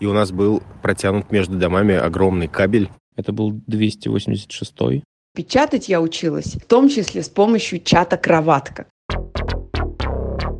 и 0.00 0.06
у 0.06 0.12
нас 0.12 0.32
был 0.32 0.62
протянут 0.82 1.30
между 1.30 1.58
домами 1.58 1.94
огромный 1.94 2.48
кабель. 2.48 2.90
Это 3.16 3.32
был 3.32 3.52
286 3.52 5.04
Печатать 5.34 5.88
я 5.88 6.00
училась, 6.00 6.54
в 6.54 6.64
том 6.64 6.88
числе 6.88 7.22
с 7.22 7.28
помощью 7.28 7.80
чата 7.80 8.16
«Кроватка». 8.16 8.86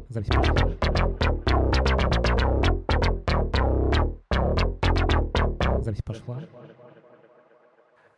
Запись 0.08 0.34
пошла. 0.34 0.70
Запись 5.80 6.02
пошла. 6.04 6.42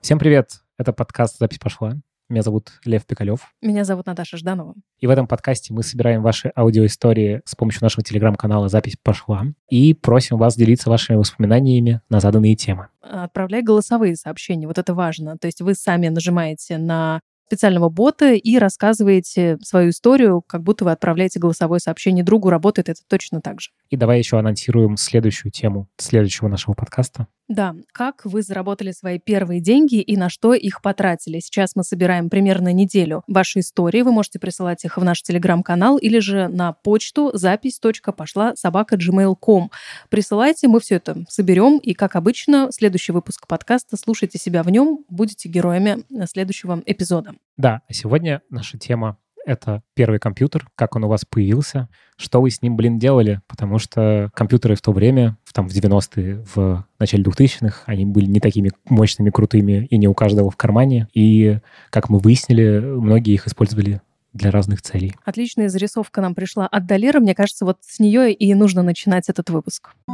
Всем 0.00 0.18
привет! 0.18 0.50
Это 0.76 0.92
подкаст 0.92 1.38
«Запись 1.38 1.58
пошла». 1.58 1.94
Меня 2.32 2.40
зовут 2.40 2.72
Лев 2.86 3.04
Пикалев. 3.04 3.40
Меня 3.60 3.84
зовут 3.84 4.06
Наташа 4.06 4.38
Жданова. 4.38 4.74
И 4.98 5.06
в 5.06 5.10
этом 5.10 5.26
подкасте 5.26 5.74
мы 5.74 5.82
собираем 5.82 6.22
ваши 6.22 6.50
аудиоистории 6.56 7.42
с 7.44 7.54
помощью 7.54 7.82
нашего 7.82 8.02
телеграм-канала 8.02 8.70
«Запись 8.70 8.96
пошла» 9.02 9.42
и 9.68 9.92
просим 9.92 10.38
вас 10.38 10.56
делиться 10.56 10.88
вашими 10.88 11.16
воспоминаниями 11.16 12.00
на 12.08 12.20
заданные 12.20 12.56
темы. 12.56 12.88
Отправляй 13.02 13.60
голосовые 13.60 14.16
сообщения, 14.16 14.66
вот 14.66 14.78
это 14.78 14.94
важно. 14.94 15.36
То 15.36 15.46
есть 15.46 15.60
вы 15.60 15.74
сами 15.74 16.08
нажимаете 16.08 16.78
на 16.78 17.20
специального 17.52 17.90
бота 17.90 18.32
и 18.32 18.56
рассказываете 18.56 19.58
свою 19.62 19.90
историю, 19.90 20.40
как 20.40 20.62
будто 20.62 20.86
вы 20.86 20.92
отправляете 20.92 21.38
голосовое 21.38 21.80
сообщение 21.80 22.24
другу. 22.24 22.48
Работает 22.48 22.88
это 22.88 23.00
точно 23.06 23.42
так 23.42 23.60
же. 23.60 23.70
И 23.90 23.96
давай 23.96 24.16
еще 24.16 24.38
анонсируем 24.38 24.96
следующую 24.96 25.52
тему 25.52 25.86
следующего 25.98 26.48
нашего 26.48 26.72
подкаста. 26.72 27.26
Да, 27.48 27.74
как 27.92 28.24
вы 28.24 28.40
заработали 28.40 28.92
свои 28.92 29.18
первые 29.18 29.60
деньги 29.60 30.00
и 30.00 30.16
на 30.16 30.30
что 30.30 30.54
их 30.54 30.80
потратили. 30.80 31.40
Сейчас 31.40 31.76
мы 31.76 31.84
собираем 31.84 32.30
примерно 32.30 32.72
неделю 32.72 33.22
ваши 33.26 33.58
истории. 33.58 34.00
Вы 34.00 34.12
можете 34.12 34.38
присылать 34.38 34.82
их 34.86 34.96
в 34.96 35.04
наш 35.04 35.22
телеграм-канал 35.22 35.98
или 35.98 36.20
же 36.20 36.48
на 36.48 36.72
почту 36.72 37.32
запись.пошла 37.34 38.54
собака 38.56 38.96
gmail.com. 38.96 39.70
Присылайте, 40.08 40.68
мы 40.68 40.80
все 40.80 40.94
это 40.94 41.26
соберем. 41.28 41.76
И, 41.76 41.92
как 41.92 42.16
обычно, 42.16 42.68
следующий 42.72 43.12
выпуск 43.12 43.46
подкаста 43.46 43.98
«Слушайте 43.98 44.38
себя 44.38 44.62
в 44.62 44.70
нем», 44.70 45.04
будете 45.10 45.50
героями 45.50 46.04
следующего 46.26 46.82
эпизода. 46.86 47.34
Да, 47.56 47.82
а 47.88 47.92
сегодня 47.92 48.42
наша 48.50 48.78
тема 48.78 49.18
это 49.44 49.82
первый 49.94 50.18
компьютер, 50.18 50.66
как 50.76 50.96
он 50.96 51.04
у 51.04 51.08
вас 51.08 51.24
появился, 51.24 51.88
что 52.16 52.40
вы 52.40 52.50
с 52.50 52.62
ним, 52.62 52.76
блин, 52.76 52.98
делали, 52.98 53.40
потому 53.48 53.78
что 53.78 54.30
компьютеры 54.34 54.74
в 54.74 54.82
то 54.82 54.92
время, 54.92 55.36
в, 55.44 55.52
там 55.52 55.68
в 55.68 55.72
90-е, 55.72 56.44
в 56.54 56.86
начале 56.98 57.24
2000-х, 57.24 57.82
они 57.86 58.06
были 58.06 58.26
не 58.26 58.40
такими 58.40 58.70
мощными, 58.88 59.30
крутыми 59.30 59.86
и 59.90 59.96
не 59.96 60.08
у 60.08 60.14
каждого 60.14 60.50
в 60.50 60.56
кармане, 60.56 61.08
и, 61.12 61.58
как 61.90 62.08
мы 62.08 62.18
выяснили, 62.18 62.78
многие 62.78 63.34
их 63.34 63.46
использовали 63.46 64.00
для 64.32 64.50
разных 64.50 64.80
целей. 64.80 65.14
Отличная 65.24 65.68
зарисовка 65.68 66.20
нам 66.20 66.34
пришла 66.34 66.66
от 66.66 66.86
Далера. 66.86 67.20
Мне 67.20 67.34
кажется, 67.34 67.64
вот 67.64 67.78
с 67.82 67.98
нее 67.98 68.32
и 68.32 68.54
нужно 68.54 68.82
начинать 68.82 69.28
этот 69.28 69.50
выпуск. 69.50 69.90
Э, 70.08 70.12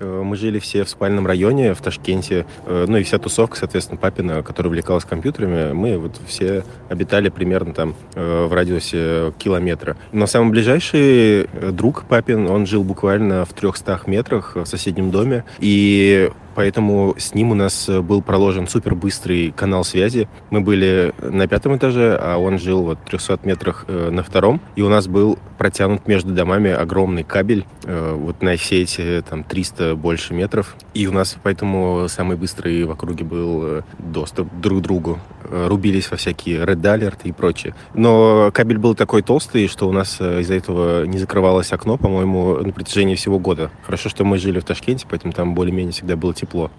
мы 0.00 0.36
жили 0.36 0.58
все 0.58 0.84
в 0.84 0.88
спальном 0.88 1.26
районе 1.26 1.74
в 1.74 1.80
Ташкенте. 1.80 2.46
Э, 2.66 2.86
ну 2.88 2.96
и 2.96 3.02
вся 3.02 3.18
тусовка, 3.18 3.56
соответственно, 3.56 3.98
папина, 3.98 4.42
которая 4.42 4.70
увлекалась 4.70 5.04
компьютерами, 5.04 5.72
мы 5.72 5.98
вот 5.98 6.20
все 6.26 6.64
обитали 6.88 7.28
примерно 7.28 7.74
там 7.74 7.94
э, 8.14 8.46
в 8.46 8.52
радиусе 8.52 9.32
километра. 9.38 9.96
Но 10.12 10.26
самый 10.26 10.50
ближайший 10.50 11.48
друг 11.72 12.04
папин, 12.04 12.48
он 12.48 12.66
жил 12.66 12.84
буквально 12.84 13.44
в 13.44 13.52
300 13.52 14.00
метрах 14.06 14.56
в 14.56 14.66
соседнем 14.66 15.10
доме. 15.10 15.44
И 15.58 16.30
поэтому 16.54 17.14
с 17.18 17.34
ним 17.34 17.50
у 17.50 17.54
нас 17.54 17.88
был 17.88 18.22
проложен 18.22 18.68
супер 18.68 18.94
быстрый 18.94 19.52
канал 19.52 19.84
связи. 19.84 20.28
Мы 20.50 20.60
были 20.60 21.14
на 21.20 21.46
пятом 21.46 21.76
этаже, 21.76 22.16
а 22.20 22.36
он 22.36 22.58
жил 22.58 22.82
вот 22.82 22.98
в 23.04 23.08
300 23.08 23.40
метрах 23.44 23.84
э, 23.88 24.10
на 24.10 24.22
втором, 24.22 24.60
и 24.76 24.82
у 24.82 24.88
нас 24.88 25.06
был 25.06 25.38
протянут 25.58 26.06
между 26.06 26.32
домами 26.32 26.70
огромный 26.70 27.24
кабель, 27.24 27.66
э, 27.84 28.14
вот 28.14 28.42
на 28.42 28.56
сеть 28.56 29.00
там 29.28 29.44
300 29.44 29.96
больше 29.96 30.34
метров, 30.34 30.76
и 30.94 31.06
у 31.06 31.12
нас 31.12 31.36
поэтому 31.42 32.06
самый 32.08 32.36
быстрый 32.36 32.84
в 32.84 32.90
округе 32.90 33.24
был 33.24 33.62
э, 33.64 33.82
доступ 33.98 34.48
друг 34.60 34.80
к 34.80 34.82
другу. 34.82 35.18
Рубились 35.50 36.10
во 36.10 36.16
всякие 36.16 36.64
Red 36.64 36.80
Alert 36.80 37.18
и 37.24 37.32
прочее. 37.32 37.74
Но 37.92 38.50
кабель 38.52 38.78
был 38.78 38.94
такой 38.94 39.20
толстый, 39.20 39.68
что 39.68 39.86
у 39.86 39.92
нас 39.92 40.18
из-за 40.18 40.54
этого 40.54 41.04
не 41.04 41.18
закрывалось 41.18 41.70
окно, 41.70 41.98
по-моему, 41.98 42.56
на 42.60 42.72
протяжении 42.72 43.14
всего 43.14 43.38
года. 43.38 43.70
Хорошо, 43.84 44.08
что 44.08 44.24
мы 44.24 44.38
жили 44.38 44.58
в 44.58 44.64
Ташкенте, 44.64 45.06
поэтому 45.08 45.34
там 45.34 45.54
более-менее 45.54 45.92
всегда 45.92 46.16
было 46.16 46.32
тепло. 46.44 46.70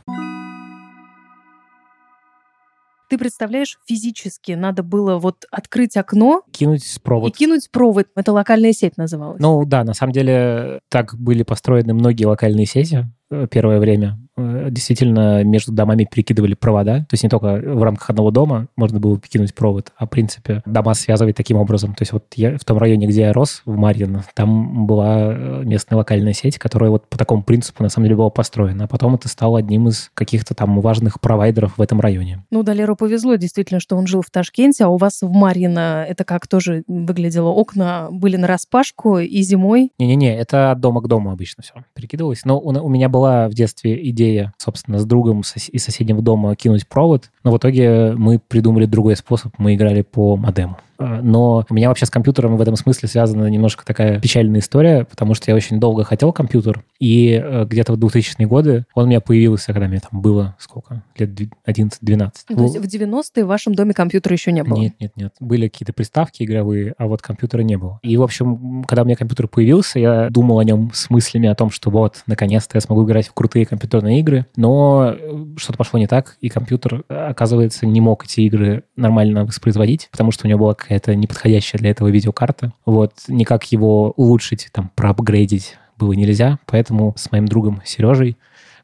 Ты 3.08 3.20
представляешь, 3.20 3.78
физически 3.88 4.54
надо 4.54 4.82
было 4.82 5.20
вот 5.20 5.46
открыть 5.52 5.96
окно 5.96 6.42
Кинуть 6.52 7.00
провод. 7.04 7.30
и 7.30 7.38
кинуть 7.38 7.70
провод. 7.70 8.08
Это 8.16 8.32
локальная 8.34 8.74
сеть 8.74 8.98
называлась. 8.98 9.40
Ну 9.40 9.64
да, 9.66 9.84
на 9.84 9.94
самом 9.94 10.12
деле 10.12 10.80
так 10.90 11.16
были 11.16 11.44
построены 11.44 11.94
многие 11.94 12.26
локальные 12.26 12.66
сети 12.66 13.06
э, 13.30 13.48
первое 13.50 13.80
время. 13.80 14.20
Э, 14.38 14.68
действительно 14.70 15.44
между 15.44 15.72
домами 15.72 16.08
перекидывали 16.10 16.56
провода. 16.56 17.00
То 17.00 17.14
есть 17.14 17.24
не 17.24 17.30
только 17.30 17.56
в 17.56 17.82
рамках 17.84 18.10
одного 18.10 18.32
дома 18.32 18.68
можно 18.76 19.00
было 19.00 19.18
перекинуть 19.18 19.54
провод, 19.54 19.92
а 19.98 20.06
в 20.06 20.10
принципе 20.10 20.62
дома 20.66 20.94
связывать 20.94 21.38
таким 21.38 21.58
образом. 21.58 21.94
То 21.94 22.02
есть 22.02 22.12
вот 22.12 22.26
я 22.36 22.58
в 22.58 22.66
том 22.66 22.78
районе, 22.78 23.08
где 23.08 23.22
я 23.22 23.34
рос, 23.34 23.62
в 23.66 23.78
Марьино, 23.78 24.26
там 24.34 24.86
была 24.88 25.34
э, 25.34 25.62
местная 25.64 25.98
локальная 25.98 26.34
сеть, 26.34 26.58
которая 26.58 26.90
вот 26.90 27.08
по 27.08 27.18
такому 27.18 27.44
принципу 27.44 27.82
на 27.82 27.90
самом 27.90 28.06
деле 28.06 28.18
была 28.18 28.30
построена. 28.30 28.86
А 28.86 28.88
потом 28.88 29.16
это 29.16 29.30
стало 29.30 29.60
одним 29.60 29.88
из 29.88 30.12
каких-то 30.14 30.54
там 30.54 30.82
важных 30.82 31.22
провайдеров 31.22 31.78
в 31.78 31.82
этом 31.82 32.02
районе. 32.02 32.44
Ну, 32.52 32.64
Далеру 32.64 32.96
повезло 32.96 33.36
действительно, 33.36 33.80
что 33.80 33.96
он 33.96 34.06
жил 34.06 34.22
в 34.22 34.30
Ташкенте, 34.30 34.84
а 34.84 34.90
у 34.90 34.98
вас 34.98 35.22
в 35.22 35.32
Марьино 35.32 36.06
это 36.08 36.26
как 36.26 36.48
тоже 36.48 36.84
выглядело? 36.88 37.50
Окна 37.50 38.10
были 38.12 38.36
на 38.36 38.48
распашку 38.48 39.20
и 39.20 39.42
зимой? 39.42 39.92
Не-не-не, 39.98 40.36
это 40.36 40.72
от 40.72 40.80
дома 40.82 41.02
к 41.02 41.08
дому 41.08 41.32
обычно 41.32 41.64
все 41.64 41.74
перекидывалось. 41.94 42.44
Но 42.44 42.60
у, 42.60 42.70
у 42.70 42.90
меня 42.90 43.08
была 43.08 43.48
в 43.48 43.54
детстве 43.54 44.10
идея 44.10 44.25
идея, 44.26 44.54
собственно, 44.58 45.00
с 45.00 45.06
другом 45.06 45.42
из 45.42 45.84
соседнего 45.84 46.22
дома 46.22 46.56
кинуть 46.56 46.88
провод, 46.88 47.32
но 47.44 47.52
в 47.52 47.58
итоге 47.58 48.14
мы 48.16 48.40
придумали 48.40 48.86
другой 48.86 49.16
способ, 49.16 49.54
мы 49.58 49.76
играли 49.76 50.02
по 50.02 50.36
модему. 50.36 50.78
А, 50.98 51.22
но 51.22 51.66
у 51.70 51.74
меня 51.74 51.90
вообще 51.90 52.06
с 52.06 52.10
компьютером 52.10 52.58
в 52.58 52.62
этом 52.62 52.76
смысле 52.76 53.10
связана 53.10 53.48
немножко 53.48 53.86
такая 53.86 54.20
печальная 54.20 54.62
история, 54.62 55.06
потому 55.06 55.34
что 55.34 55.52
я 55.52 55.56
очень 55.56 55.80
долго 55.80 56.04
хотел 56.04 56.32
компьютер, 56.32 56.84
и 57.00 57.42
э, 57.44 57.66
где-то 57.66 57.94
в 57.94 58.00
2000-е 58.00 58.48
годы 58.48 58.86
он 58.94 59.06
у 59.06 59.08
меня 59.08 59.20
появился, 59.20 59.74
когда 59.74 59.88
мне 59.88 60.00
там 60.00 60.22
было 60.22 60.56
сколько? 60.60 61.04
Лет 61.18 61.32
11-12. 61.68 62.32
То 62.48 62.64
есть 62.64 62.78
в 62.78 62.84
90-е 62.84 63.44
в 63.44 63.48
вашем 63.48 63.76
доме 63.76 63.94
компьютера 63.94 64.34
еще 64.34 64.52
не 64.52 64.64
было? 64.64 64.78
Нет, 64.78 64.94
нет, 65.00 65.12
нет. 65.16 65.34
Были 65.40 65.68
какие-то 65.68 65.94
приставки 65.94 66.44
игровые, 66.44 66.94
а 66.98 67.08
вот 67.08 67.22
компьютера 67.22 67.62
не 67.62 67.78
было. 67.78 68.00
И, 68.02 68.16
в 68.18 68.24
общем, 68.24 68.84
когда 68.88 69.02
у 69.02 69.06
меня 69.06 69.16
компьютер 69.16 69.48
появился, 69.48 70.00
я 70.00 70.30
думал 70.30 70.60
о 70.60 70.64
нем 70.64 70.92
с 70.94 71.10
мыслями 71.10 71.50
о 71.50 71.56
том, 71.56 71.72
что 71.72 71.90
вот, 71.90 72.24
наконец-то 72.28 72.78
я 72.78 72.82
смогу 72.82 73.06
играть 73.06 73.28
в 73.28 73.34
крутые 73.34 73.66
компьютерные 73.66 74.15
игры, 74.20 74.46
но 74.56 75.14
э, 75.16 75.46
что-то 75.58 75.78
пошло 75.78 76.00
не 76.00 76.08
так, 76.08 76.38
и 76.42 76.50
компьютер, 76.50 77.04
оказывается, 77.08 77.86
не 77.86 78.02
мог 78.02 78.26
эти 78.26 78.42
игры 78.42 78.84
нормально 78.96 79.46
воспроизводить, 79.46 80.10
потому 80.12 80.32
что 80.32 80.46
у 80.46 80.50
него 80.50 80.60
была 80.60 80.74
какая-то 80.74 81.16
неподходящая 81.16 81.80
для 81.80 81.92
этого 81.92 82.08
видеокарта. 82.10 82.74
Вот, 82.86 83.14
никак 83.28 83.66
его 83.66 84.12
улучшить, 84.12 84.70
там, 84.72 84.92
проапгрейдить 84.96 85.78
было 85.98 86.14
нельзя, 86.14 86.60
поэтому 86.66 87.14
с 87.18 87.32
моим 87.32 87.46
другом 87.46 87.82
Сережей 87.86 88.38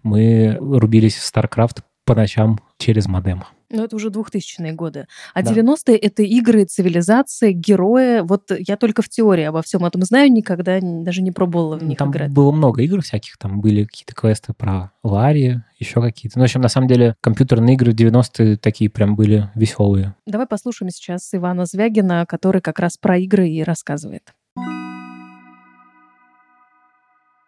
мы 0.03 0.57
рубились 0.59 1.15
в 1.15 1.33
StarCraft 1.33 1.79
по 2.05 2.15
ночам 2.15 2.59
через 2.77 3.07
модем. 3.07 3.43
Ну, 3.71 3.83
это 3.83 3.95
уже 3.95 4.09
2000-е 4.09 4.73
годы. 4.73 5.07
А 5.33 5.41
да. 5.41 5.51
90-е— 5.51 5.97
это 5.97 6.23
игры, 6.23 6.65
цивилизация, 6.65 7.51
герои. 7.51 8.21
Вот 8.21 8.51
я 8.57 8.77
только 8.77 9.01
в 9.01 9.09
теории 9.09 9.43
обо 9.43 9.61
всем 9.61 9.85
этом 9.85 10.01
знаю, 10.03 10.31
никогда 10.31 10.79
даже 10.81 11.21
не 11.21 11.31
пробовала 11.31 11.77
в 11.77 11.83
них 11.83 11.97
там 11.97 12.11
играть. 12.11 12.31
было 12.31 12.51
много 12.51 12.81
игр 12.81 13.01
всяких. 13.01 13.37
Там 13.37 13.61
были 13.61 13.85
какие-то 13.85 14.13
квесты 14.13 14.53
про 14.53 14.91
Ларри, 15.03 15.61
еще 15.79 16.01
какие-то. 16.01 16.37
Ну, 16.37 16.43
в 16.43 16.45
общем, 16.45 16.61
на 16.61 16.69
самом 16.69 16.87
деле, 16.87 17.15
компьютерные 17.21 17.75
игры 17.75 17.93
90-е 17.93 18.57
такие 18.57 18.89
прям 18.89 19.15
были 19.15 19.49
веселые. 19.55 20.15
Давай 20.25 20.47
послушаем 20.47 20.91
сейчас 20.91 21.33
Ивана 21.33 21.65
Звягина, 21.65 22.25
который 22.27 22.61
как 22.61 22.79
раз 22.79 22.97
про 22.97 23.17
игры 23.17 23.49
и 23.49 23.63
рассказывает. 23.63 24.33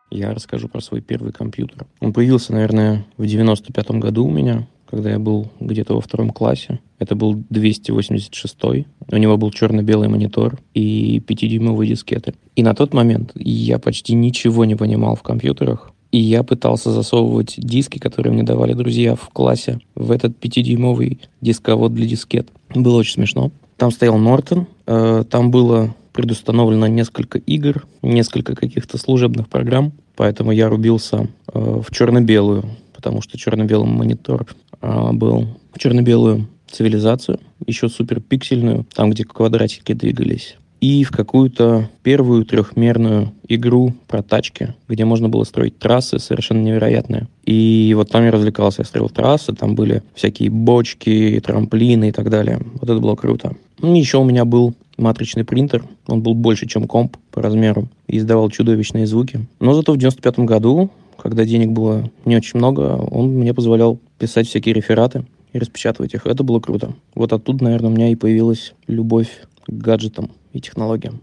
Я 0.09 0.31
расскажу 0.33 0.69
про 0.69 0.79
свой 0.79 1.01
первый 1.01 1.33
компьютер. 1.33 1.87
Он 1.99 2.13
появился, 2.13 2.53
наверное, 2.53 3.03
в 3.17 3.23
95-м 3.23 3.99
году 3.99 4.25
у 4.25 4.31
меня 4.31 4.67
когда 4.93 5.09
я 5.09 5.17
был 5.17 5.47
где-то 5.59 5.95
во 5.95 6.01
втором 6.01 6.29
классе. 6.29 6.79
Это 6.99 7.15
был 7.15 7.33
286 7.49 8.57
-й. 8.59 8.85
У 9.11 9.17
него 9.17 9.37
был 9.37 9.49
черно-белый 9.49 10.07
монитор 10.07 10.59
и 10.75 11.19
5-дюймовые 11.25 11.87
дискеты. 11.87 12.35
И 12.55 12.61
на 12.61 12.75
тот 12.75 12.93
момент 12.93 13.31
я 13.33 13.79
почти 13.79 14.13
ничего 14.13 14.65
не 14.65 14.75
понимал 14.75 15.15
в 15.15 15.23
компьютерах. 15.23 15.91
И 16.11 16.19
я 16.19 16.43
пытался 16.43 16.91
засовывать 16.91 17.55
диски, 17.57 17.97
которые 17.97 18.33
мне 18.33 18.43
давали 18.43 18.73
друзья 18.73 19.15
в 19.15 19.29
классе, 19.29 19.79
в 19.95 20.11
этот 20.11 20.33
5-дюймовый 20.39 21.17
дисковод 21.41 21.95
для 21.95 22.05
дискет. 22.05 22.49
Было 22.75 22.97
очень 22.97 23.13
смешно. 23.13 23.51
Там 23.77 23.89
стоял 23.89 24.19
Нортон, 24.19 24.67
э, 24.85 25.23
там 25.27 25.49
было 25.49 25.95
предустановлено 26.11 26.85
несколько 26.85 27.39
игр, 27.39 27.87
несколько 28.03 28.55
каких-то 28.55 28.99
служебных 28.99 29.49
программ, 29.49 29.93
поэтому 30.15 30.51
я 30.51 30.69
рубился 30.69 31.29
э, 31.51 31.81
в 31.81 31.91
черно-белую, 31.91 32.65
потому 33.03 33.21
что 33.21 33.37
черно-белый 33.37 33.85
монитор 33.85 34.45
а, 34.79 35.11
был 35.11 35.45
черно-белую 35.77 36.47
цивилизацию, 36.71 37.37
еще 37.67 37.89
супер 37.89 38.21
пиксельную, 38.21 38.85
там, 38.95 39.11
где 39.11 39.25
квадратики 39.25 39.91
двигались. 39.91 40.55
и 40.79 41.03
в 41.03 41.11
какую-то 41.11 41.89
первую 42.01 42.45
трехмерную 42.45 43.33
игру 43.47 43.93
про 44.07 44.21
тачки, 44.23 44.73
где 44.87 45.05
можно 45.05 45.27
было 45.29 45.43
строить 45.43 45.77
трассы 45.79 46.17
совершенно 46.17 46.61
невероятные. 46.61 47.27
И 47.45 47.93
вот 47.95 48.09
там 48.09 48.23
я 48.23 48.31
развлекался, 48.31 48.81
я 48.81 48.85
строил 48.85 49.09
трассы, 49.09 49.53
там 49.53 49.75
были 49.75 50.01
всякие 50.15 50.49
бочки, 50.49 51.41
трамплины 51.45 52.09
и 52.09 52.11
так 52.11 52.29
далее. 52.29 52.59
Вот 52.75 52.89
это 52.89 52.99
было 52.99 53.15
круто. 53.15 53.55
Ну, 53.79 53.95
еще 53.95 54.17
у 54.17 54.23
меня 54.23 54.45
был 54.45 54.73
матричный 54.97 55.43
принтер. 55.43 55.85
Он 56.07 56.21
был 56.21 56.33
больше, 56.35 56.67
чем 56.67 56.87
комп 56.87 57.17
по 57.31 57.41
размеру 57.41 57.87
и 58.07 58.17
издавал 58.17 58.49
чудовищные 58.49 59.07
звуки. 59.07 59.45
Но 59.59 59.73
зато 59.73 59.93
в 59.93 59.97
95 59.97 60.39
году, 60.39 60.89
когда 61.23 61.45
денег 61.45 61.69
было 61.69 62.11
не 62.25 62.35
очень 62.35 62.59
много, 62.59 62.97
он 62.97 63.29
мне 63.29 63.53
позволял 63.53 63.97
писать 64.19 64.45
всякие 64.45 64.75
рефераты 64.75 65.25
и 65.53 65.57
распечатывать 65.57 66.13
их. 66.13 66.27
Это 66.27 66.43
было 66.43 66.59
круто. 66.59 66.95
Вот 67.15 67.31
оттуда, 67.31 67.63
наверное, 67.63 67.89
у 67.89 67.93
меня 67.93 68.09
и 68.09 68.15
появилась 68.15 68.73
любовь 68.87 69.29
к 69.65 69.71
гаджетам 69.71 70.33
и 70.51 70.59
технологиям. 70.59 71.21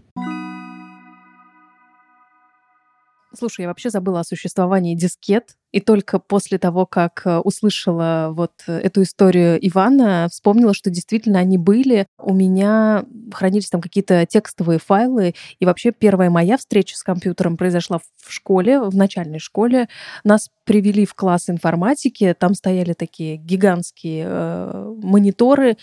Слушай, 3.37 3.61
я 3.61 3.67
вообще 3.67 3.91
забыла 3.91 4.21
о 4.21 4.23
существовании 4.23 4.95
дискет. 4.95 5.55
И 5.71 5.79
только 5.79 6.19
после 6.19 6.57
того, 6.57 6.85
как 6.85 7.21
э, 7.25 7.37
услышала 7.39 8.31
вот 8.31 8.51
эту 8.67 9.03
историю 9.03 9.57
Ивана, 9.65 10.27
вспомнила, 10.31 10.73
что 10.73 10.89
действительно 10.89 11.39
они 11.39 11.57
были. 11.57 12.07
У 12.19 12.33
меня 12.33 13.05
хранились 13.33 13.69
там 13.69 13.81
какие-то 13.81 14.25
текстовые 14.25 14.79
файлы. 14.79 15.33
И 15.59 15.65
вообще 15.65 15.91
первая 15.91 16.29
моя 16.29 16.57
встреча 16.57 16.97
с 16.97 17.03
компьютером 17.03 17.57
произошла 17.57 17.99
в 18.17 18.31
школе, 18.31 18.79
в 18.79 18.95
начальной 18.95 19.39
школе. 19.39 19.87
Нас 20.23 20.49
привели 20.65 21.05
в 21.05 21.15
класс 21.15 21.49
информатики. 21.49 22.35
Там 22.37 22.53
стояли 22.53 22.93
такие 22.93 23.37
гигантские 23.37 24.25
э, 24.27 24.95
мониторы. 25.01 25.77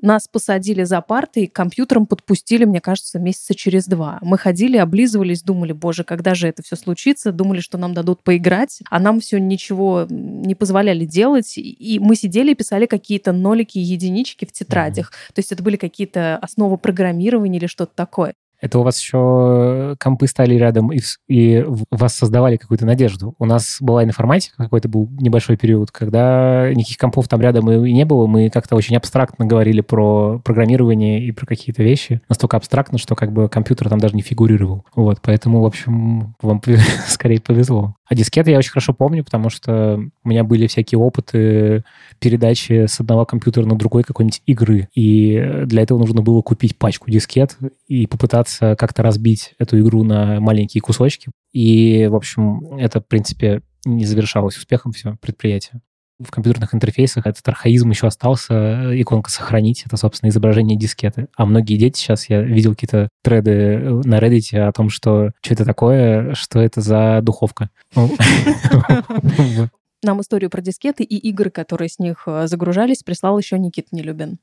Нас 0.00 0.26
посадили 0.26 0.82
за 0.82 1.00
парты 1.00 1.44
и 1.44 1.46
к 1.46 1.52
компьютерам 1.52 2.06
подпустили, 2.06 2.64
мне 2.64 2.80
кажется, 2.80 3.18
месяца 3.18 3.54
через 3.54 3.86
два. 3.86 4.18
Мы 4.20 4.38
ходили, 4.38 4.76
облизывались, 4.76 5.42
думали, 5.42 5.72
боже, 5.72 6.02
когда 6.02 6.34
же 6.34 6.48
это 6.48 6.62
все 6.62 6.76
случится? 6.76 7.30
Думали, 7.30 7.60
что 7.60 7.78
нам 7.78 7.94
дадут 7.94 8.22
поиграть, 8.22 8.80
а 8.90 8.98
нам 8.98 9.20
все 9.20 9.31
ничего 9.38 10.06
не 10.08 10.54
позволяли 10.54 11.04
делать. 11.04 11.54
И 11.56 11.98
мы 12.00 12.16
сидели 12.16 12.52
и 12.52 12.54
писали 12.54 12.86
какие-то 12.86 13.32
нолики 13.32 13.78
и 13.78 13.82
единички 13.82 14.44
в 14.44 14.52
тетрадях. 14.52 15.10
Mm-hmm. 15.10 15.34
То 15.34 15.38
есть 15.38 15.52
это 15.52 15.62
были 15.62 15.76
какие-то 15.76 16.36
основы 16.38 16.78
программирования 16.78 17.58
или 17.58 17.66
что-то 17.66 17.92
такое. 17.94 18.34
Это 18.62 18.78
у 18.78 18.82
вас 18.82 18.98
еще 19.00 19.96
компы 20.00 20.28
стали 20.28 20.54
рядом 20.54 20.92
и, 20.92 21.00
и 21.28 21.64
вас 21.90 22.14
создавали 22.14 22.56
какую-то 22.56 22.86
надежду. 22.86 23.34
У 23.38 23.44
нас 23.44 23.78
была 23.80 24.04
информатика, 24.04 24.56
какой-то 24.56 24.88
был 24.88 25.08
небольшой 25.20 25.56
период, 25.56 25.90
когда 25.90 26.70
никаких 26.70 26.96
компов 26.96 27.26
там 27.28 27.40
рядом 27.40 27.70
и 27.70 27.92
не 27.92 28.04
было. 28.04 28.26
Мы 28.28 28.50
как-то 28.50 28.76
очень 28.76 28.96
абстрактно 28.96 29.46
говорили 29.46 29.80
про 29.80 30.40
программирование 30.44 31.24
и 31.24 31.32
про 31.32 31.44
какие-то 31.44 31.82
вещи. 31.82 32.22
Настолько 32.28 32.56
абстрактно, 32.56 32.98
что 32.98 33.16
как 33.16 33.32
бы 33.32 33.48
компьютер 33.48 33.88
там 33.88 33.98
даже 33.98 34.14
не 34.14 34.22
фигурировал. 34.22 34.84
Вот, 34.94 35.18
поэтому, 35.20 35.60
в 35.60 35.66
общем, 35.66 36.36
вам 36.40 36.62
скорее 37.08 37.40
повезло. 37.40 37.96
А 38.12 38.14
дискеты 38.14 38.50
я 38.50 38.58
очень 38.58 38.72
хорошо 38.72 38.92
помню, 38.92 39.24
потому 39.24 39.48
что 39.48 39.98
у 40.22 40.28
меня 40.28 40.44
были 40.44 40.66
всякие 40.66 40.98
опыты 40.98 41.82
передачи 42.18 42.84
с 42.86 43.00
одного 43.00 43.24
компьютера 43.24 43.64
на 43.64 43.74
другой 43.74 44.02
какой-нибудь 44.02 44.42
игры. 44.44 44.88
И 44.94 45.62
для 45.64 45.82
этого 45.82 45.98
нужно 45.98 46.20
было 46.20 46.42
купить 46.42 46.76
пачку 46.76 47.10
дискет 47.10 47.56
и 47.88 48.06
попытаться 48.06 48.51
как-то 48.60 49.02
разбить 49.02 49.54
эту 49.58 49.80
игру 49.80 50.04
на 50.04 50.40
маленькие 50.40 50.80
кусочки. 50.80 51.30
И, 51.52 52.06
в 52.10 52.14
общем, 52.14 52.76
это, 52.76 53.00
в 53.00 53.06
принципе, 53.06 53.62
не 53.84 54.04
завершалось 54.06 54.56
успехом 54.56 54.92
все 54.92 55.16
предприятие 55.20 55.80
в 56.24 56.30
компьютерных 56.30 56.74
интерфейсах 56.74 57.26
этот 57.26 57.46
архаизм 57.48 57.90
еще 57.90 58.06
остался, 58.06 58.54
э, 58.54 59.00
иконка 59.00 59.30
«Сохранить»— 59.30 59.84
это, 59.86 59.96
собственно, 59.96 60.30
изображение 60.30 60.78
дискеты. 60.78 61.28
А 61.36 61.46
многие 61.46 61.76
дети 61.76 61.98
сейчас, 61.98 62.28
я 62.28 62.42
видел 62.42 62.72
какие-то 62.72 63.08
треды 63.22 63.50
э, 63.50 64.00
на 64.04 64.18
Reddit 64.18 64.56
о 64.58 64.72
том, 64.72 64.90
что 64.90 65.30
что 65.40 65.54
это 65.54 65.64
такое, 65.64 66.34
что 66.34 66.60
это 66.60 66.80
за 66.80 67.20
духовка. 67.22 67.70
Ну, 67.94 68.08
Нам 70.02 70.20
историю 70.20 70.50
про 70.50 70.60
дискеты 70.60 71.04
и 71.04 71.16
игры, 71.16 71.50
которые 71.50 71.88
с 71.88 71.98
них 71.98 72.24
э, 72.26 72.46
загружались, 72.46 73.02
прислал 73.04 73.38
еще 73.38 73.58
Никит 73.58 73.92
Нелюбин. 73.92 74.38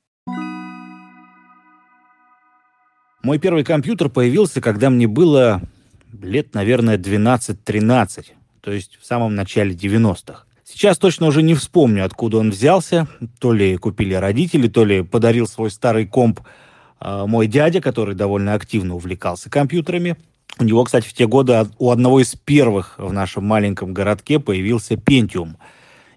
Мой 3.22 3.38
первый 3.38 3.66
компьютер 3.66 4.10
появился, 4.10 4.62
когда 4.62 4.90
мне 4.90 5.08
было 5.08 5.62
лет, 6.22 6.54
наверное, 6.54 6.98
12-13, 6.98 8.28
то 8.62 8.72
есть 8.72 8.98
в 9.02 9.06
самом 9.06 9.36
начале 9.36 9.76
90-х. 9.76 10.46
Сейчас 10.64 10.98
точно 10.98 11.28
уже 11.28 11.42
не 11.42 11.54
вспомню, 11.54 12.06
откуда 12.06 12.38
он 12.38 12.52
взялся. 12.52 13.08
То 13.40 13.52
ли 13.52 13.76
купили 13.76 14.14
родители, 14.14 14.68
то 14.68 14.86
ли 14.86 15.02
подарил 15.02 15.48
свой 15.48 15.72
старый 15.72 16.06
комп 16.06 16.42
э, 17.02 17.26
мой 17.28 17.48
дядя, 17.48 17.82
который 17.82 18.16
довольно 18.16 18.54
активно 18.54 18.96
увлекался 18.96 19.50
компьютерами. 19.50 20.16
У 20.58 20.64
него, 20.64 20.84
кстати, 20.84 21.08
в 21.08 21.14
те 21.14 21.28
годы 21.28 21.68
у 21.78 21.92
одного 21.92 22.22
из 22.22 22.36
первых 22.36 22.96
в 22.98 23.12
нашем 23.12 23.46
маленьком 23.46 23.94
городке 23.94 24.40
появился 24.40 24.94
Pentium. 24.94 25.56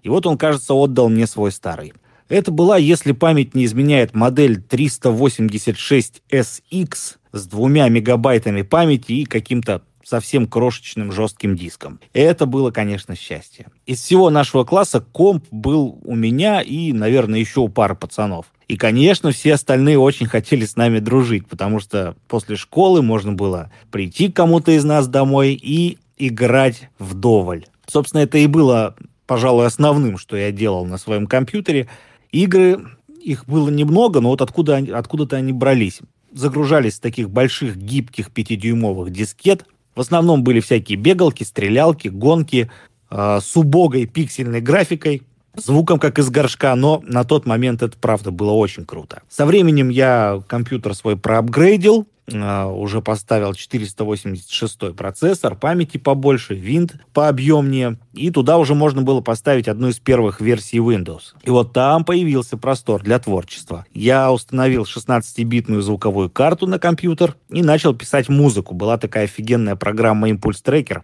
И 0.03 0.09
вот 0.09 0.25
он, 0.25 0.37
кажется, 0.37 0.73
отдал 0.73 1.09
мне 1.09 1.27
свой 1.27 1.51
старый. 1.51 1.93
Это 2.29 2.51
была, 2.51 2.77
если 2.77 3.11
память 3.11 3.55
не 3.55 3.65
изменяет, 3.65 4.15
модель 4.15 4.57
386SX 4.57 6.97
с 7.31 7.47
двумя 7.47 7.89
мегабайтами 7.89 8.61
памяти 8.61 9.13
и 9.13 9.25
каким-то 9.25 9.81
совсем 10.03 10.47
крошечным 10.47 11.11
жестким 11.11 11.55
диском. 11.55 11.99
Это 12.13 12.45
было, 12.45 12.71
конечно, 12.71 13.15
счастье. 13.15 13.67
Из 13.85 14.01
всего 14.01 14.29
нашего 14.29 14.63
класса 14.63 14.99
комп 14.99 15.45
был 15.51 15.99
у 16.03 16.15
меня 16.15 16.61
и, 16.61 16.93
наверное, 16.93 17.39
еще 17.39 17.61
у 17.61 17.69
пары 17.69 17.95
пацанов. 17.95 18.47
И, 18.67 18.77
конечно, 18.77 19.31
все 19.31 19.53
остальные 19.53 19.99
очень 19.99 20.25
хотели 20.25 20.65
с 20.65 20.75
нами 20.75 20.99
дружить, 20.99 21.47
потому 21.47 21.79
что 21.79 22.15
после 22.27 22.55
школы 22.55 23.01
можно 23.01 23.33
было 23.33 23.71
прийти 23.91 24.31
к 24.31 24.35
кому-то 24.35 24.71
из 24.71 24.83
нас 24.83 25.07
домой 25.07 25.53
и 25.53 25.97
играть 26.17 26.89
вдоволь. 26.99 27.65
Собственно, 27.87 28.21
это 28.21 28.37
и 28.37 28.47
было, 28.47 28.95
пожалуй, 29.25 29.65
основным, 29.65 30.17
что 30.17 30.37
я 30.37 30.51
делал 30.51 30.85
на 30.85 30.97
своем 30.97 31.27
компьютере. 31.27 31.87
Игры, 32.33 32.85
их 33.21 33.45
было 33.45 33.69
немного, 33.69 34.19
но 34.19 34.29
вот 34.29 34.41
откуда, 34.41 34.83
откуда-то 34.93 35.37
они 35.37 35.53
брались 35.53 36.01
загружались 36.33 36.95
с 36.95 36.99
таких 36.99 37.29
больших 37.29 37.77
гибких 37.77 38.31
пятидюймовых 38.31 39.11
дискет, 39.11 39.65
в 39.95 40.01
основном 40.01 40.43
были 40.43 40.59
всякие 40.59 40.97
бегалки, 40.97 41.43
стрелялки, 41.43 42.07
гонки 42.07 42.71
э, 43.09 43.39
с 43.41 43.55
убогой 43.55 44.07
пиксельной 44.07 44.59
графикой, 44.59 45.21
звуком 45.55 45.99
как 45.99 46.17
из 46.17 46.29
горшка, 46.29 46.75
но 46.75 47.01
на 47.05 47.23
тот 47.23 47.45
момент 47.45 47.83
это, 47.83 47.95
правда, 47.99 48.31
было 48.31 48.51
очень 48.51 48.85
круто. 48.85 49.21
Со 49.29 49.45
временем 49.45 49.89
я 49.89 50.41
компьютер 50.47 50.95
свой 50.95 51.15
проапгрейдил, 51.15 52.07
уже 52.27 53.01
поставил 53.01 53.53
486 53.53 54.95
процессор, 54.95 55.55
памяти 55.55 55.97
побольше, 55.97 56.55
винт 56.55 56.95
пообъемнее, 57.13 57.97
и 58.13 58.31
туда 58.31 58.57
уже 58.57 58.75
можно 58.75 59.01
было 59.01 59.21
поставить 59.21 59.67
одну 59.67 59.89
из 59.89 59.99
первых 59.99 60.39
версий 60.39 60.77
Windows. 60.77 61.33
И 61.43 61.49
вот 61.49 61.73
там 61.73 62.05
появился 62.05 62.57
простор 62.57 63.03
для 63.03 63.19
творчества. 63.19 63.85
Я 63.93 64.31
установил 64.31 64.83
16-битную 64.83 65.81
звуковую 65.81 66.29
карту 66.29 66.67
на 66.67 66.79
компьютер 66.79 67.35
и 67.49 67.61
начал 67.61 67.93
писать 67.93 68.29
музыку. 68.29 68.73
Была 68.73 68.97
такая 68.97 69.25
офигенная 69.25 69.75
программа 69.75 70.29
Impulse 70.29 70.63
Tracker, 70.63 71.01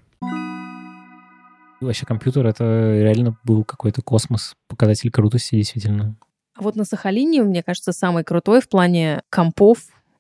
Вообще 1.82 2.06
компьютер— 2.06 2.46
это 2.48 2.64
реально 2.64 3.38
был 3.44 3.64
какой-то 3.64 4.02
космос, 4.02 4.54
показатель 4.68 5.10
крутости 5.12 5.56
действительно. 5.56 6.18
А 6.56 6.62
вот 6.62 6.76
на 6.76 6.84
Сахалине, 6.84 7.42
мне 7.44 7.64
кажется, 7.64 7.94
самый 7.94 8.26
крутой 8.26 8.60
в 8.60 8.68
плане 8.68 9.22
компов 9.30 9.80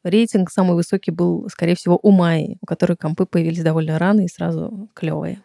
рейтинг 0.09 0.51
самый 0.51 0.75
высокий 0.75 1.11
был, 1.11 1.47
скорее 1.49 1.75
всего, 1.75 1.99
у 2.01 2.11
Майи, 2.11 2.57
у 2.61 2.65
которой 2.65 2.97
компы 2.97 3.25
появились 3.25 3.63
довольно 3.63 3.97
рано 3.99 4.21
и 4.21 4.27
сразу 4.27 4.89
клевые. 4.93 5.41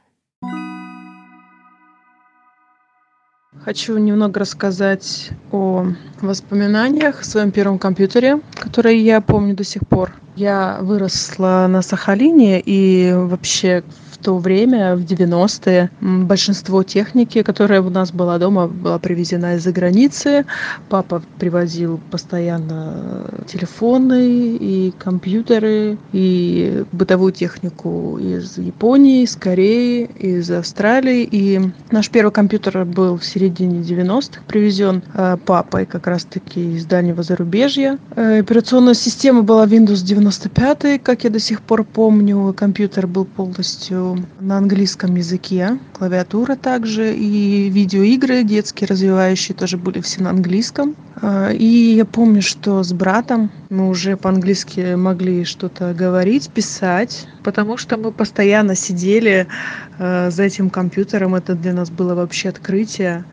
Хочу 3.63 3.97
немного 3.97 4.41
рассказать 4.41 5.31
о 5.53 5.87
воспоминаниях 6.21 7.21
о 7.21 7.25
своем 7.25 7.51
первом 7.51 7.79
компьютере, 7.79 8.41
который 8.55 8.99
я 8.99 9.21
помню 9.21 9.55
до 9.55 9.65
сих 9.65 9.87
пор. 9.89 10.13
Я 10.37 10.79
выросла 10.81 11.67
на 11.69 11.81
Сахалине, 11.81 12.61
и 12.61 13.13
вообще 13.15 13.85
то 14.25 14.39
время, 14.39 14.97
в 14.97 15.01
90-е, 15.01 15.91
большинство 16.01 16.83
техники, 16.83 17.43
которая 17.43 17.83
у 17.83 17.91
нас 17.91 18.11
была 18.11 18.39
дома, 18.39 18.69
была 18.69 18.99
привезена 18.99 19.57
из-за 19.57 19.71
границы. 19.71 20.47
Папа 20.89 21.23
привозил 21.39 22.01
постоянно 22.11 23.27
телефоны 23.47 24.57
и 24.57 24.95
компьютеры, 24.99 25.99
и 26.13 26.85
бытовую 26.91 27.33
технику 27.33 28.19
из 28.19 28.57
Японии, 28.57 29.25
из 29.25 29.37
Кореи, 29.37 30.09
из 30.19 30.51
Австралии. 30.51 31.29
И 31.31 31.61
наш 31.91 32.09
первый 32.09 32.33
компьютер 32.33 32.87
был 32.87 33.19
в 33.19 33.27
середине 33.27 33.81
90-х, 33.81 34.41
привезен 34.47 35.03
э, 35.13 35.37
папой 35.45 35.85
как 35.85 36.07
раз-таки 36.07 36.77
из 36.77 36.87
дальнего 36.87 37.23
зарубежья. 37.23 37.99
Э, 38.17 38.39
операционная 38.39 38.95
система 38.95 39.43
была 39.43 39.67
Windows 39.67 40.03
95, 40.03 41.03
как 41.03 41.25
я 41.25 41.31
до 41.31 41.41
сих 41.41 41.61
пор 41.61 41.85
помню. 41.85 42.55
Компьютер 42.57 43.07
был 43.07 43.27
полностью 43.27 44.14
на 44.41 44.59
английском 44.59 45.15
языке, 45.17 45.79
клавиатура 45.93 46.57
также, 46.57 47.15
и 47.15 47.69
видеоигры 47.71 48.43
детские 48.43 48.89
развивающие 48.89 49.57
тоже 49.57 49.77
были 49.77 50.01
все 50.01 50.23
на 50.23 50.31
английском. 50.31 50.95
А, 51.17 51.51
и 51.51 51.95
я 51.95 52.05
помню, 52.05 52.43
что 52.43 52.83
с 52.83 52.93
братом 52.93 53.51
мы 53.71 53.89
уже 53.89 54.17
по-английски 54.17 54.95
могли 54.95 55.45
что-то 55.45 55.95
говорить, 55.95 56.51
писать, 56.51 57.27
потому 57.43 57.77
что 57.77 57.97
мы 57.97 58.13
постоянно 58.13 58.75
сидели 58.75 59.47
э, 59.99 60.31
за 60.31 60.43
этим 60.43 60.71
компьютером. 60.71 61.35
Это 61.35 61.55
для 61.55 61.73
нас 61.73 61.91
было 61.91 62.15
вообще 62.15 62.49
открытие. 62.49 63.25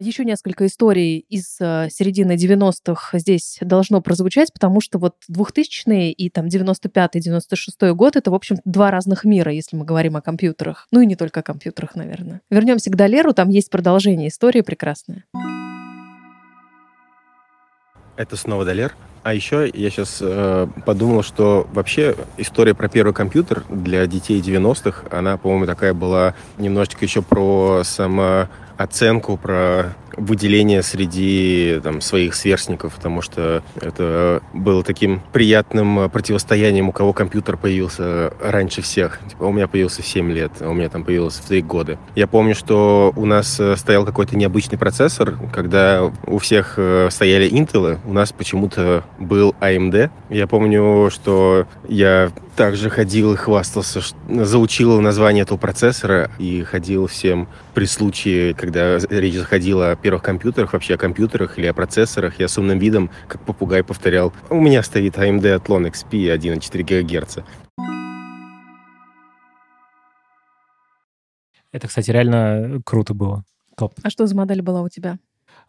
Еще 0.00 0.24
несколько 0.24 0.64
историй 0.66 1.18
из 1.28 1.56
э, 1.60 1.88
середины 1.90 2.36
90-х 2.36 3.18
здесь 3.18 3.58
должно 3.60 4.00
прозвучать, 4.00 4.52
потому 4.52 4.80
что 4.80 5.00
вот 5.00 5.16
2000-е 5.28 6.12
и 6.12 6.30
там 6.30 6.46
95-96 6.46 7.94
год— 7.94 8.14
это, 8.16 8.30
в 8.30 8.34
общем 8.34 8.58
два 8.64 8.92
разных 8.92 9.24
мира, 9.24 9.52
если 9.52 9.74
мы 9.74 9.84
говорим 9.84 10.14
о 10.14 10.20
компьютерах. 10.20 10.86
Ну 10.92 11.00
и 11.00 11.06
не 11.06 11.16
только 11.16 11.40
о 11.40 11.42
компьютерах, 11.42 11.96
наверное. 11.96 12.42
Вернемся 12.48 12.92
к 12.92 12.96
Долеру, 12.96 13.32
там 13.34 13.48
есть 13.48 13.70
продолжение 13.70 14.28
истории 14.28 14.60
прекрасная. 14.60 15.24
Это 18.16 18.36
снова 18.36 18.64
Долер. 18.64 18.94
А 19.24 19.34
еще 19.34 19.68
я 19.68 19.90
сейчас 19.90 20.18
э, 20.20 20.68
подумал, 20.86 21.24
что 21.24 21.66
вообще 21.72 22.14
история 22.36 22.72
про 22.72 22.88
первый 22.88 23.12
компьютер 23.12 23.64
для 23.68 24.06
детей 24.06 24.40
90-х, 24.40 25.06
она, 25.10 25.36
по-моему, 25.36 25.66
такая 25.66 25.92
была 25.92 26.34
немножечко 26.56 27.04
еще 27.04 27.20
про 27.20 27.82
само 27.84 28.48
оценку, 28.78 29.36
про 29.36 29.94
выделение 30.18 30.82
среди 30.82 31.80
там, 31.82 32.00
своих 32.00 32.34
сверстников, 32.34 32.94
потому 32.94 33.22
что 33.22 33.62
это 33.80 34.42
было 34.52 34.82
таким 34.82 35.20
приятным 35.32 36.10
противостоянием, 36.10 36.88
у 36.88 36.92
кого 36.92 37.12
компьютер 37.12 37.56
появился 37.56 38.32
раньше 38.40 38.82
всех. 38.82 39.20
Типа, 39.28 39.44
у 39.44 39.52
меня 39.52 39.68
появился 39.68 40.02
в 40.02 40.06
7 40.06 40.30
лет, 40.32 40.52
а 40.60 40.68
у 40.68 40.74
меня 40.74 40.88
там 40.88 41.04
появился 41.04 41.42
в 41.42 41.46
3 41.46 41.62
года. 41.62 41.98
Я 42.14 42.26
помню, 42.26 42.54
что 42.54 43.12
у 43.16 43.26
нас 43.26 43.58
э, 43.60 43.76
стоял 43.76 44.04
какой-то 44.04 44.36
необычный 44.36 44.78
процессор, 44.78 45.38
когда 45.52 46.10
у 46.26 46.38
всех 46.38 46.74
э, 46.76 47.08
стояли 47.10 47.48
Intel, 47.50 47.98
у 48.04 48.12
нас 48.12 48.32
почему-то 48.32 49.04
был 49.18 49.54
AMD. 49.60 50.10
Я 50.30 50.46
помню, 50.46 51.10
что 51.12 51.66
я 51.88 52.30
также 52.56 52.90
ходил 52.90 53.34
и 53.34 53.36
хвастался, 53.36 54.00
заучил 54.28 55.00
название 55.00 55.42
этого 55.42 55.58
процессора 55.58 56.28
и 56.38 56.64
ходил 56.64 57.06
всем 57.06 57.46
при 57.78 57.84
случае, 57.84 58.54
когда 58.54 58.98
речь 59.08 59.36
заходила 59.36 59.92
о 59.92 59.96
первых 59.96 60.24
компьютерах, 60.24 60.72
вообще 60.72 60.94
о 60.94 60.98
компьютерах 60.98 61.60
или 61.60 61.66
о 61.68 61.72
процессорах, 61.72 62.40
я 62.40 62.48
с 62.48 62.58
умным 62.58 62.80
видом, 62.80 63.08
как 63.28 63.40
попугай, 63.44 63.84
повторял, 63.84 64.32
у 64.50 64.60
меня 64.60 64.82
стоит 64.82 65.16
AMD 65.16 65.42
Athlon 65.42 65.88
XP 65.88 66.36
1,4 66.36 66.82
ГГц. 66.82 67.38
Это, 71.70 71.86
кстати, 71.86 72.10
реально 72.10 72.82
круто 72.84 73.14
было. 73.14 73.44
Топ. 73.76 73.94
А 74.02 74.10
что 74.10 74.26
за 74.26 74.34
модель 74.34 74.60
была 74.60 74.82
у 74.82 74.88
тебя? 74.88 75.20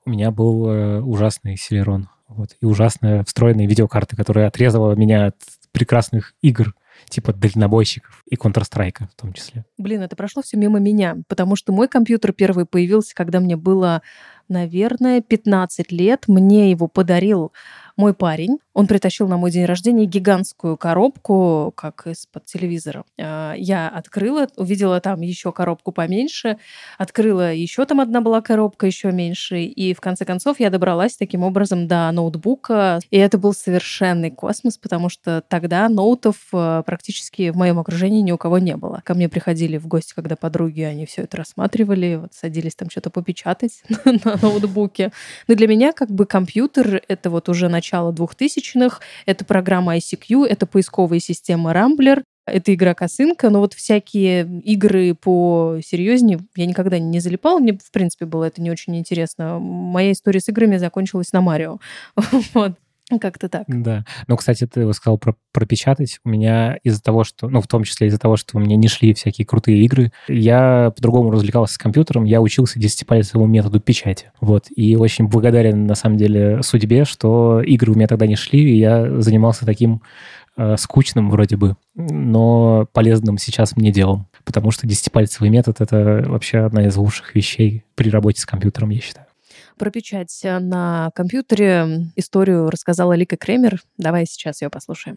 У 0.04 0.10
меня 0.10 0.32
был 0.32 0.68
э, 0.68 1.02
ужасный 1.02 1.58
Celeron. 1.58 2.06
Вот, 2.28 2.56
и 2.60 2.66
ужасная 2.66 3.24
встроенная 3.24 3.68
видеокарта, 3.68 4.16
которая 4.16 4.48
отрезала 4.48 4.96
меня 4.96 5.28
от 5.28 5.36
прекрасных 5.72 6.34
игр 6.42 6.74
типа 7.10 7.34
дальнобойщиков 7.34 8.24
и 8.30 8.36
Counter-Strike 8.36 9.08
в 9.12 9.22
том 9.22 9.34
числе. 9.34 9.66
Блин, 9.78 10.02
это 10.02 10.16
прошло 10.16 10.42
все 10.42 10.58
мимо 10.58 10.80
меня, 10.80 11.18
потому 11.28 11.56
что 11.56 11.74
мой 11.74 11.88
компьютер 11.88 12.34
первый 12.34 12.66
появился, 12.66 13.14
когда 13.16 13.40
мне 13.40 13.56
было, 13.56 14.02
наверное, 14.48 15.22
15 15.22 15.92
лет. 15.92 16.26
Мне 16.28 16.72
его 16.72 16.88
подарил 16.88 17.52
мой 18.00 18.14
парень, 18.14 18.60
он 18.80 18.88
притащил 18.88 19.28
на 19.28 19.36
мой 19.36 19.52
день 19.52 19.66
рождения 19.66 20.06
гигантскую 20.06 20.78
коробку, 20.78 21.74
как 21.76 22.08
из-под 22.08 22.46
телевизора. 22.46 23.04
А, 23.20 23.54
я 23.58 23.90
открыла, 23.90 24.48
увидела 24.56 25.02
там 25.02 25.20
еще 25.20 25.52
коробку 25.52 25.92
поменьше, 25.92 26.60
открыла 26.98 27.54
еще 27.54 27.84
там 27.84 28.00
одна 28.00 28.22
была 28.22 28.40
коробка 28.40 28.86
еще 28.86 29.12
меньше, 29.12 29.64
и 29.64 29.94
в 29.94 30.00
конце 30.00 30.24
концов 30.24 30.62
я 30.62 30.70
добралась 30.70 31.18
таким 31.18 31.44
образом 31.44 31.90
до 31.90 32.10
ноутбука, 32.14 33.02
и 33.12 33.18
это 33.18 33.38
был 33.38 33.54
совершенный 33.54 34.32
космос, 34.32 34.78
потому 34.78 35.10
что 35.10 35.44
тогда 35.46 35.90
ноутов 35.90 36.38
э, 36.54 36.84
практически 36.86 37.50
в 37.50 37.58
моем 37.58 37.80
окружении 37.80 38.22
ни 38.22 38.32
у 38.32 38.38
кого 38.38 38.60
не 38.60 38.78
было. 38.78 39.02
Ко 39.04 39.14
мне 39.14 39.28
приходили 39.28 39.78
в 39.78 39.88
гости, 39.88 40.14
когда 40.16 40.38
подруги, 40.38 40.84
они 40.84 41.06
все 41.06 41.24
это 41.24 41.36
рассматривали, 41.36 42.16
вот 42.16 42.34
садились 42.34 42.76
там 42.76 42.90
что-то 42.90 43.10
попечатать 43.10 43.84
на 44.06 44.38
ноутбуке. 44.42 45.12
Но 45.50 45.56
для 45.56 45.68
меня 45.68 45.92
как 45.92 46.10
бы 46.10 46.26
компьютер— 46.26 47.02
это 47.10 47.30
вот 47.30 47.50
уже 47.50 47.68
начало 47.68 47.89
начала 47.90 48.12
2000-х. 48.12 49.00
Это 49.26 49.46
программа 49.46 49.98
ICQ, 49.98 50.46
это 50.46 50.66
поисковая 50.66 51.20
система 51.20 51.72
Rambler, 51.72 52.24
это 52.46 52.74
игра 52.74 52.94
косынка, 52.94 53.50
но 53.50 53.60
вот 53.60 53.74
всякие 53.74 54.62
игры 54.64 55.14
по 55.14 55.80
серьезнее 55.84 56.40
я 56.56 56.66
никогда 56.66 56.98
не 57.00 57.20
залипала. 57.20 57.60
Мне, 57.60 57.74
в 57.74 57.92
принципе, 57.92 58.26
было 58.26 58.46
это 58.46 58.62
не 58.62 58.72
очень 58.72 58.98
интересно. 58.98 59.60
Моя 59.60 60.12
история 60.12 60.40
с 60.40 60.50
играми 60.50 60.78
закончилась 60.78 61.32
на 61.32 61.42
Марио. 61.42 61.80
вот. 62.54 62.74
Как-то 63.18 63.50
так. 63.50 63.64
Да. 63.68 64.06
Ну, 64.28 64.38
кстати, 64.38 64.68
ты 64.68 64.92
сказал 64.94 65.18
про 65.18 65.36
пропечатать. 65.52 66.20
У 66.24 66.30
меня 66.30 66.78
из-за 66.84 67.02
того, 67.02 67.24
что, 67.24 67.50
ну, 67.50 67.60
в 67.62 67.68
том 67.68 67.84
числе 67.84 68.08
из-за 68.08 68.20
того, 68.20 68.38
что 68.38 68.58
у 68.58 68.60
меня 68.60 68.76
не 68.76 68.88
шли 68.88 69.14
всякие 69.14 69.48
крутые 69.48 69.84
игры, 69.84 70.12
я 70.28 70.94
по-другому 70.96 71.32
развлекался 71.32 71.74
с 71.74 71.78
компьютером, 71.78 72.26
я 72.26 72.40
учился 72.40 72.80
десятипальцевому 72.80 73.48
методу 73.48 73.80
печати. 73.80 74.32
Вот. 74.40 74.66
И 74.76 74.96
очень 74.96 75.28
благодарен, 75.28 75.88
на 75.88 75.96
самом 75.96 76.18
деле, 76.18 76.62
судьбе, 76.62 77.06
что 77.06 77.62
игры 77.62 77.92
у 77.92 77.96
меня 77.96 78.08
тогда 78.08 78.28
не 78.28 78.36
шли, 78.36 78.60
и 78.60 78.78
я 78.78 79.20
занимался 79.22 79.66
таким 79.66 80.02
э, 80.56 80.78
скучным 80.78 81.32
вроде 81.32 81.58
бы, 81.58 81.78
но 81.96 82.88
полезным 82.94 83.38
сейчас 83.40 83.76
мне 83.76 83.92
делом. 83.92 84.28
Потому 84.46 84.72
что 84.72 84.88
десятипальцевый 84.88 85.50
метод— 85.50 85.78
это 85.82 86.26
вообще 86.28 86.60
одна 86.60 86.86
из 86.86 86.96
лучших 86.96 87.34
вещей 87.34 87.84
при 87.96 88.10
работе 88.10 88.42
с 88.42 88.46
компьютером, 88.46 88.92
я 88.92 89.02
считаю. 89.02 89.29
Про 89.80 89.92
печать 89.92 90.42
э, 90.44 90.60
на 90.60 91.10
компьютере 91.16 92.12
историю 92.18 92.70
рассказала 92.70 93.14
Лика 93.14 93.38
Кремер. 93.38 93.82
Давай 93.98 94.26
сейчас 94.26 94.62
ее 94.62 94.70
послушаем. 94.70 95.16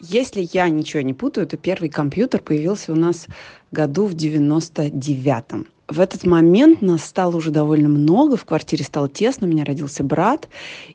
Если 0.00 0.48
я 0.52 0.68
ничего 0.68 1.00
не 1.02 1.14
путаю, 1.14 1.46
то 1.46 1.56
первый 1.56 1.90
компьютер 1.90 2.40
появился 2.40 2.92
у 2.92 2.96
нас 2.96 3.26
году 3.70 4.06
в 4.06 4.14
99-м. 4.14 5.68
В 5.86 6.00
этот 6.00 6.24
момент 6.24 6.82
нас 6.82 7.04
стало 7.04 7.36
уже 7.36 7.52
довольно 7.52 7.88
много, 7.88 8.36
в 8.36 8.44
квартире 8.44 8.84
стало 8.84 9.08
тесно, 9.08 9.46
у 9.46 9.50
меня 9.50 9.64
родился 9.64 10.02
брат, 10.02 10.48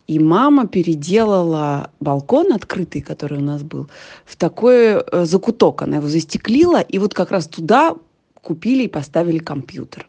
и 0.07 0.19
мама 0.19 0.67
переделала 0.67 1.89
балкон 2.01 2.51
открытый, 2.51 3.01
который 3.01 3.38
у 3.38 3.41
нас 3.41 3.63
был, 3.63 3.89
в 4.25 4.35
такой 4.35 5.01
э, 5.01 5.23
закуток. 5.23 5.83
Она 5.83 5.97
его 5.97 6.09
застеклила, 6.09 6.81
и 6.81 7.00
вот 7.00 7.13
как 7.13 7.31
раз 7.31 7.47
туда 7.47 7.95
купили 8.43 8.83
и 8.83 8.88
поставили 8.88 9.39
компьютер. 9.39 10.05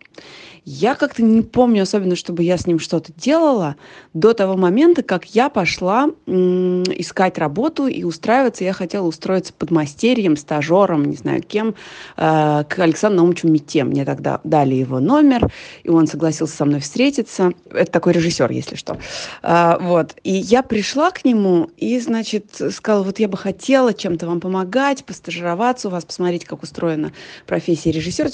Я 0.64 0.94
как-то 0.94 1.22
не 1.22 1.42
помню 1.42 1.82
особенно, 1.82 2.16
чтобы 2.16 2.42
я 2.42 2.56
с 2.56 2.66
ним 2.66 2.78
что-то 2.78 3.12
делала 3.14 3.76
до 4.14 4.32
того 4.32 4.56
момента, 4.56 5.02
как 5.02 5.26
я 5.34 5.50
пошла 5.50 6.08
искать 6.26 7.36
работу 7.36 7.86
и 7.86 8.02
устраиваться. 8.04 8.64
Я 8.64 8.72
хотела 8.72 9.06
устроиться 9.06 9.52
под 9.52 9.70
мастерьем, 9.70 10.36
стажером, 10.36 11.04
не 11.04 11.16
знаю 11.16 11.42
кем, 11.42 11.74
э- 12.16 12.64
к 12.68 12.78
Александру 12.78 13.18
Наумовичу 13.18 13.48
Мите. 13.48 13.84
Мне 13.84 14.06
тогда 14.06 14.40
дали 14.44 14.74
его 14.74 15.00
номер, 15.00 15.50
и 15.82 15.90
он 15.90 16.06
согласился 16.06 16.56
со 16.56 16.64
мной 16.64 16.80
встретиться. 16.80 17.52
Это 17.70 17.90
такой 17.92 18.14
режиссер, 18.14 18.50
если 18.50 18.76
что. 18.76 18.98
Э- 19.42 19.76
вот. 19.80 20.16
И 20.24 20.32
я 20.32 20.62
пришла 20.62 21.10
к 21.10 21.26
нему 21.26 21.70
и, 21.76 22.00
значит, 22.00 22.46
сказала, 22.72 23.02
вот 23.02 23.18
я 23.18 23.28
бы 23.28 23.36
хотела 23.36 23.92
чем-то 23.92 24.26
вам 24.26 24.40
помогать, 24.40 25.04
постажироваться 25.04 25.88
у 25.88 25.90
вас, 25.90 26.06
посмотреть, 26.06 26.46
как 26.46 26.62
устроена 26.62 27.12
профессия 27.46 27.90
режиссера. 27.90 28.30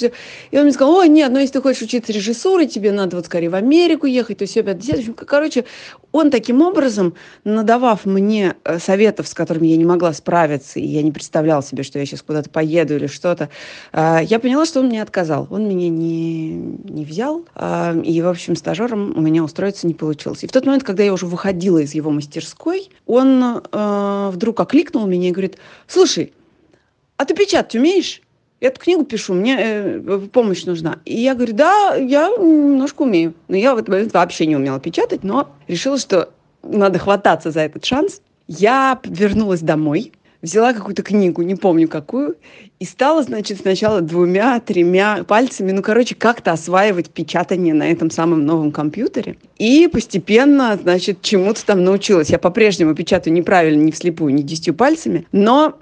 И 0.50 0.56
он 0.56 0.64
мне 0.64 0.72
сказал, 0.72 0.94
ой, 0.94 1.08
нет, 1.08 1.32
ну 1.32 1.40
если 1.40 1.54
ты 1.54 1.62
хочешь 1.62 1.82
учиться 1.82 2.12
режиссурой, 2.20 2.66
тебе 2.66 2.92
надо 2.92 3.16
вот 3.16 3.26
скорее 3.26 3.48
в 3.48 3.54
Америку 3.54 4.06
ехать, 4.06 4.38
то 4.38 4.42
есть 4.42 4.52
все 4.52 4.62
50. 4.62 5.16
Короче, 5.26 5.64
он 6.12 6.30
таким 6.30 6.60
образом, 6.60 7.14
надавав 7.44 8.04
мне 8.04 8.54
э, 8.64 8.78
советов, 8.78 9.28
с 9.28 9.34
которыми 9.34 9.68
я 9.68 9.76
не 9.76 9.84
могла 9.84 10.12
справиться, 10.12 10.78
и 10.78 10.86
я 10.86 11.02
не 11.02 11.12
представляла 11.12 11.62
себе, 11.62 11.82
что 11.82 11.98
я 11.98 12.06
сейчас 12.06 12.22
куда-то 12.22 12.50
поеду 12.50 12.96
или 12.96 13.06
что-то, 13.06 13.48
э, 13.92 14.18
я 14.24 14.38
поняла, 14.38 14.66
что 14.66 14.80
он 14.80 14.86
мне 14.86 15.02
отказал. 15.02 15.46
Он 15.50 15.68
меня 15.68 15.88
не, 15.88 16.52
не 16.52 17.04
взял, 17.04 17.44
э, 17.54 18.02
и, 18.04 18.20
в 18.22 18.28
общем, 18.28 18.56
стажером 18.56 19.16
у 19.16 19.20
меня 19.20 19.42
устроиться 19.42 19.86
не 19.86 19.94
получилось. 19.94 20.44
И 20.44 20.46
в 20.46 20.52
тот 20.52 20.66
момент, 20.66 20.84
когда 20.84 21.02
я 21.02 21.12
уже 21.12 21.26
выходила 21.26 21.78
из 21.78 21.94
его 21.94 22.10
мастерской, 22.10 22.90
он 23.06 23.62
вдруг 23.72 24.60
окликнул 24.60 25.06
меня 25.06 25.28
и 25.28 25.32
говорит, 25.32 25.58
слушай, 25.86 26.32
а 27.16 27.24
ты 27.24 27.34
печатать 27.34 27.74
умеешь? 27.74 28.22
Эту 28.60 28.80
книгу 28.80 29.04
пишу, 29.04 29.34
мне 29.34 29.56
э, 29.58 30.28
помощь 30.32 30.64
нужна. 30.64 30.98
И 31.04 31.20
я 31.20 31.34
говорю, 31.34 31.54
да, 31.54 31.94
я 31.94 32.28
немножко 32.28 33.02
умею. 33.02 33.34
Но 33.48 33.56
я 33.56 33.74
в 33.74 33.78
этот 33.78 33.88
момент 33.88 34.12
вообще 34.12 34.46
не 34.46 34.56
умела 34.56 34.78
печатать, 34.78 35.24
но 35.24 35.48
решила, 35.66 35.98
что 35.98 36.30
надо 36.62 36.98
хвататься 36.98 37.50
за 37.50 37.60
этот 37.60 37.84
шанс. 37.84 38.20
Я 38.46 38.98
вернулась 39.04 39.60
домой, 39.60 40.12
взяла 40.42 40.72
какую-то 40.72 41.02
книгу, 41.02 41.42
не 41.42 41.54
помню 41.54 41.88
какую, 41.88 42.36
и 42.78 42.84
стала, 42.86 43.22
значит, 43.22 43.60
сначала 43.60 44.00
двумя-тремя 44.00 45.24
пальцами, 45.24 45.72
ну, 45.72 45.82
короче, 45.82 46.14
как-то 46.14 46.52
осваивать 46.52 47.10
печатание 47.10 47.74
на 47.74 47.90
этом 47.90 48.10
самом 48.10 48.46
новом 48.46 48.72
компьютере. 48.72 49.36
И 49.58 49.86
постепенно, 49.88 50.78
значит, 50.80 51.20
чему-то 51.20 51.64
там 51.66 51.84
научилась. 51.84 52.30
Я 52.30 52.38
по-прежнему 52.38 52.94
печатаю 52.94 53.34
неправильно, 53.34 53.82
не 53.82 53.92
вслепую, 53.92 54.32
не 54.32 54.42
десятью 54.42 54.74
пальцами, 54.74 55.26
но, 55.30 55.76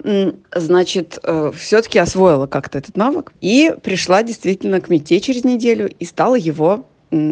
значит, 0.53 1.19
э, 1.23 1.51
все-таки 1.55 1.99
освоила 1.99 2.47
как-то 2.47 2.77
этот 2.77 2.97
навык. 2.97 3.31
И 3.39 3.73
пришла 3.81 4.23
действительно 4.23 4.81
к 4.81 4.89
мете 4.89 5.21
через 5.21 5.45
неделю 5.45 5.89
и 5.99 6.03
стала 6.03 6.35
его 6.35 6.88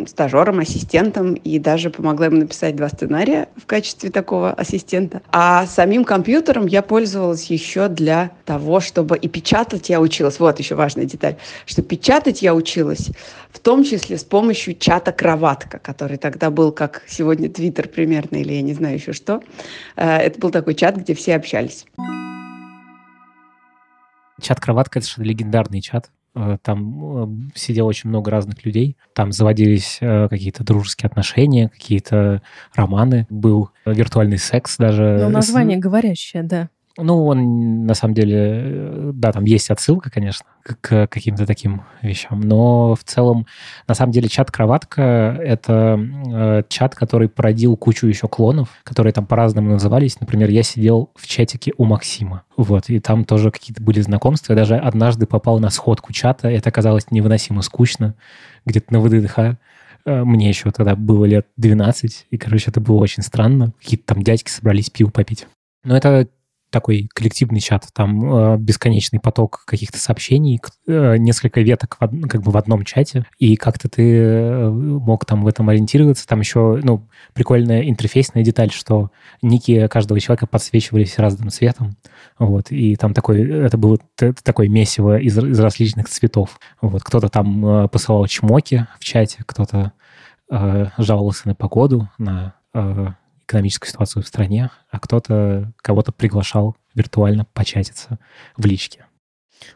стажером, 0.08 0.60
ассистентом 0.60 1.34
и 1.36 1.60
даже 1.60 1.90
помогла 1.90 2.28
ему 2.28 2.38
написать 2.38 2.76
два 2.76 2.90
сценария 2.90 3.50
в 3.56 3.66
качестве 3.66 4.10
такого 4.10 4.52
ассистента. 4.52 5.22
А 5.32 5.66
самим 5.68 6.04
компьютером 6.04 6.66
я 6.66 6.82
пользовалась 6.82 7.46
еще 7.46 7.88
для 7.88 8.32
того, 8.46 8.80
чтобы 8.80 9.18
и 9.18 9.28
печатать 9.28 9.90
я 9.90 10.02
училась. 10.02 10.40
Вот 10.40 10.60
еще 10.60 10.76
важная 10.76 11.06
деталь, 11.06 11.36
что 11.66 11.84
печатать 11.84 12.42
я 12.42 12.56
училась 12.56 13.12
в 13.52 13.60
том 13.60 13.84
числе 13.84 14.18
с 14.18 14.24
помощью 14.24 14.76
чата 14.76 15.12
«Кроватка», 15.12 15.80
который 15.80 16.18
тогда 16.18 16.52
был 16.52 16.72
как 16.72 17.04
сегодня 17.08 17.50
Твиттер 17.50 17.88
примерно 17.88 18.38
или 18.38 18.54
я 18.54 18.62
не 18.62 18.74
знаю 18.74 18.96
еще 18.96 19.14
что. 19.14 19.42
Э, 19.96 20.18
это 20.18 20.40
был 20.40 20.52
такой 20.52 20.76
чат, 20.76 20.98
где 20.98 21.14
все 21.14 21.36
общались. 21.36 21.86
Чат 24.42 24.60
«Кроватка»— 24.60 25.00
это 25.00 25.08
же 25.08 25.24
легендарный 25.24 25.82
чат. 25.82 26.12
Э, 26.38 26.58
там 26.62 27.50
сидело 27.56 27.88
очень 27.88 28.10
много 28.10 28.30
разных 28.30 28.64
людей. 28.66 28.98
Там 29.14 29.32
заводились 29.32 29.98
э, 30.02 30.28
какие-то 30.30 30.64
дружеские 30.64 31.08
отношения, 31.08 31.70
какие-то 31.70 32.42
романы. 32.76 33.26
Был 33.30 33.72
виртуальный 33.86 34.38
секс 34.38 34.78
даже. 34.78 35.20
Ну, 35.22 35.30
название 35.30 35.78
говорящее, 35.78 36.44
да. 36.44 36.70
Ну, 37.00 37.28
он, 37.28 37.86
на 37.86 37.94
самом 37.94 38.16
деле, 38.16 39.12
да, 39.14 39.32
там 39.32 39.46
есть 39.46 39.70
отсылка, 39.70 40.10
конечно, 40.10 40.48
к 40.64 41.08
каким-то 41.08 41.46
таким 41.46 41.84
вещам, 42.02 42.42
но 42.42 42.96
в 42.96 43.04
целом, 43.04 43.46
на 43.88 43.94
самом 43.94 44.12
деле, 44.12 44.28
чат-кроватка— 44.28 45.38
это 45.40 46.00
э, 46.34 46.64
чат, 46.70 46.96
который 46.96 47.30
породил 47.30 47.78
кучу 47.78 48.08
еще 48.08 48.28
клонов, 48.28 48.70
которые 48.84 49.14
там 49.14 49.28
по-разному 49.28 49.70
назывались. 49.70 50.20
Например, 50.20 50.50
я 50.50 50.64
сидел 50.64 51.12
в 51.16 51.28
чатике 51.28 51.72
у 51.78 51.86
Максима, 51.86 52.44
вот, 52.56 52.90
и 52.90 53.00
там 53.00 53.26
тоже 53.26 53.52
какие-то 53.52 53.84
были 53.84 54.02
знакомства. 54.02 54.54
Я 54.54 54.58
даже 54.58 54.76
однажды 54.76 55.28
попал 55.28 55.60
на 55.60 55.70
сходку 55.70 56.14
чата, 56.14 56.50
это 56.50 56.70
оказалось 56.70 57.12
невыносимо 57.12 57.62
скучно, 57.62 58.16
где-то 58.66 58.92
на 58.92 59.02
ВДХ. 59.02 59.60
Э, 60.08 60.24
мне 60.24 60.50
еще 60.50 60.72
тогда 60.72 60.96
было 60.96 61.26
лет 61.26 61.46
12, 61.58 62.26
и, 62.32 62.38
короче, 62.38 62.72
это 62.72 62.82
было 62.82 62.98
очень 62.98 63.22
странно. 63.22 63.74
Какие-то 63.80 64.16
там 64.16 64.24
дядьки 64.24 64.50
собрались 64.50 64.90
пиво 64.90 65.12
попить. 65.12 65.46
Но 65.84 65.96
это 65.96 66.28
такой 66.70 67.10
коллективный 67.14 67.60
чат, 67.60 67.88
там 67.94 68.34
э, 68.34 68.58
бесконечный 68.58 69.20
поток 69.20 69.64
каких-то 69.66 69.98
сообщений, 69.98 70.60
э, 70.88 71.18
несколько 71.18 71.62
веток 71.62 71.98
в, 72.00 72.04
од, 72.04 72.12
как 72.30 72.42
бы 72.42 72.52
в 72.52 72.58
одном 72.58 72.84
чате, 72.84 73.26
и 73.40 73.56
как-то 73.56 73.90
ты 73.90 74.18
э, 74.18 74.70
мог 74.70 75.26
там 75.26 75.44
в 75.44 75.48
этом 75.48 75.70
ориентироваться. 75.70 76.28
Там 76.28 76.40
еще, 76.40 76.80
ну, 76.84 77.08
прикольная 77.34 77.90
интерфейсная 77.90 78.44
деталь, 78.44 78.72
что 78.72 79.12
ники 79.42 79.88
каждого 79.88 80.20
человека 80.20 80.48
подсвечивались 80.48 81.18
разным 81.18 81.50
цветом, 81.50 81.96
вот, 82.38 82.72
и 82.72 82.96
там 82.96 83.14
такой, 83.14 83.42
это 83.42 83.78
было 83.78 83.98
такое 84.44 84.68
месиво 84.68 85.18
из, 85.18 85.38
из 85.38 85.60
различных 85.60 86.10
цветов. 86.10 86.60
Вот, 86.82 87.04
кто-то 87.04 87.30
там 87.30 87.66
э, 87.66 87.88
посылал 87.88 88.26
чмоки 88.28 88.88
в 89.00 89.04
чате, 89.04 89.44
кто-то 89.46 89.94
э, 90.52 90.86
жаловался 90.98 91.48
на 91.48 91.56
погоду, 91.56 92.10
на 92.18 92.56
э, 92.74 93.08
экономическую 93.48 93.90
ситуацию 93.90 94.24
в 94.24 94.28
стране, 94.28 94.70
а 94.92 95.00
кто-то 95.00 95.74
кого-то 95.78 96.12
приглашал 96.12 96.76
виртуально 96.94 97.46
початиться 97.54 98.20
в 98.58 98.66
личке. 98.66 99.06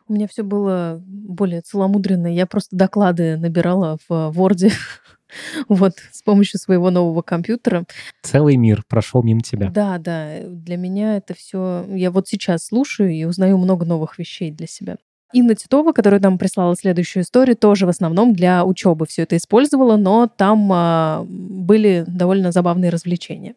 У 0.07 0.13
меня 0.13 0.27
все 0.27 0.43
было 0.43 1.01
более 1.03 1.61
целомудренно. 1.61 2.27
Я 2.27 2.45
просто 2.45 2.75
доклады 2.75 3.37
набирала 3.37 3.97
в 4.07 4.11
Word 4.11 4.71
вот, 5.69 5.93
с 6.11 6.21
помощью 6.21 6.59
своего 6.59 6.91
нового 6.91 7.21
компьютера. 7.21 7.85
Целый 8.21 8.57
мир 8.57 8.83
прошел 8.87 9.23
мимо 9.23 9.41
тебя. 9.41 9.69
Да, 9.69 9.97
да. 9.97 10.41
Для 10.45 10.77
меня 10.77 11.17
это 11.17 11.33
все... 11.33 11.85
Я 11.89 12.11
вот 12.11 12.27
сейчас 12.27 12.65
слушаю 12.65 13.11
и 13.11 13.23
узнаю 13.23 13.57
много 13.57 13.85
новых 13.85 14.19
вещей 14.19 14.51
для 14.51 14.67
себя. 14.67 14.97
Инна 15.33 15.55
Титова, 15.55 15.93
которая 15.93 16.19
нам 16.19 16.37
прислала 16.37 16.75
следующую 16.75 17.23
историю, 17.23 17.55
тоже 17.55 17.85
в 17.85 17.89
основном 17.89 18.33
для 18.33 18.65
учебы 18.65 19.05
все 19.05 19.23
это 19.23 19.37
использовала, 19.37 19.95
но 19.95 20.27
там 20.27 20.69
а, 20.73 21.25
были 21.27 22.03
довольно 22.07 22.51
забавные 22.51 22.91
развлечения. 22.91 23.55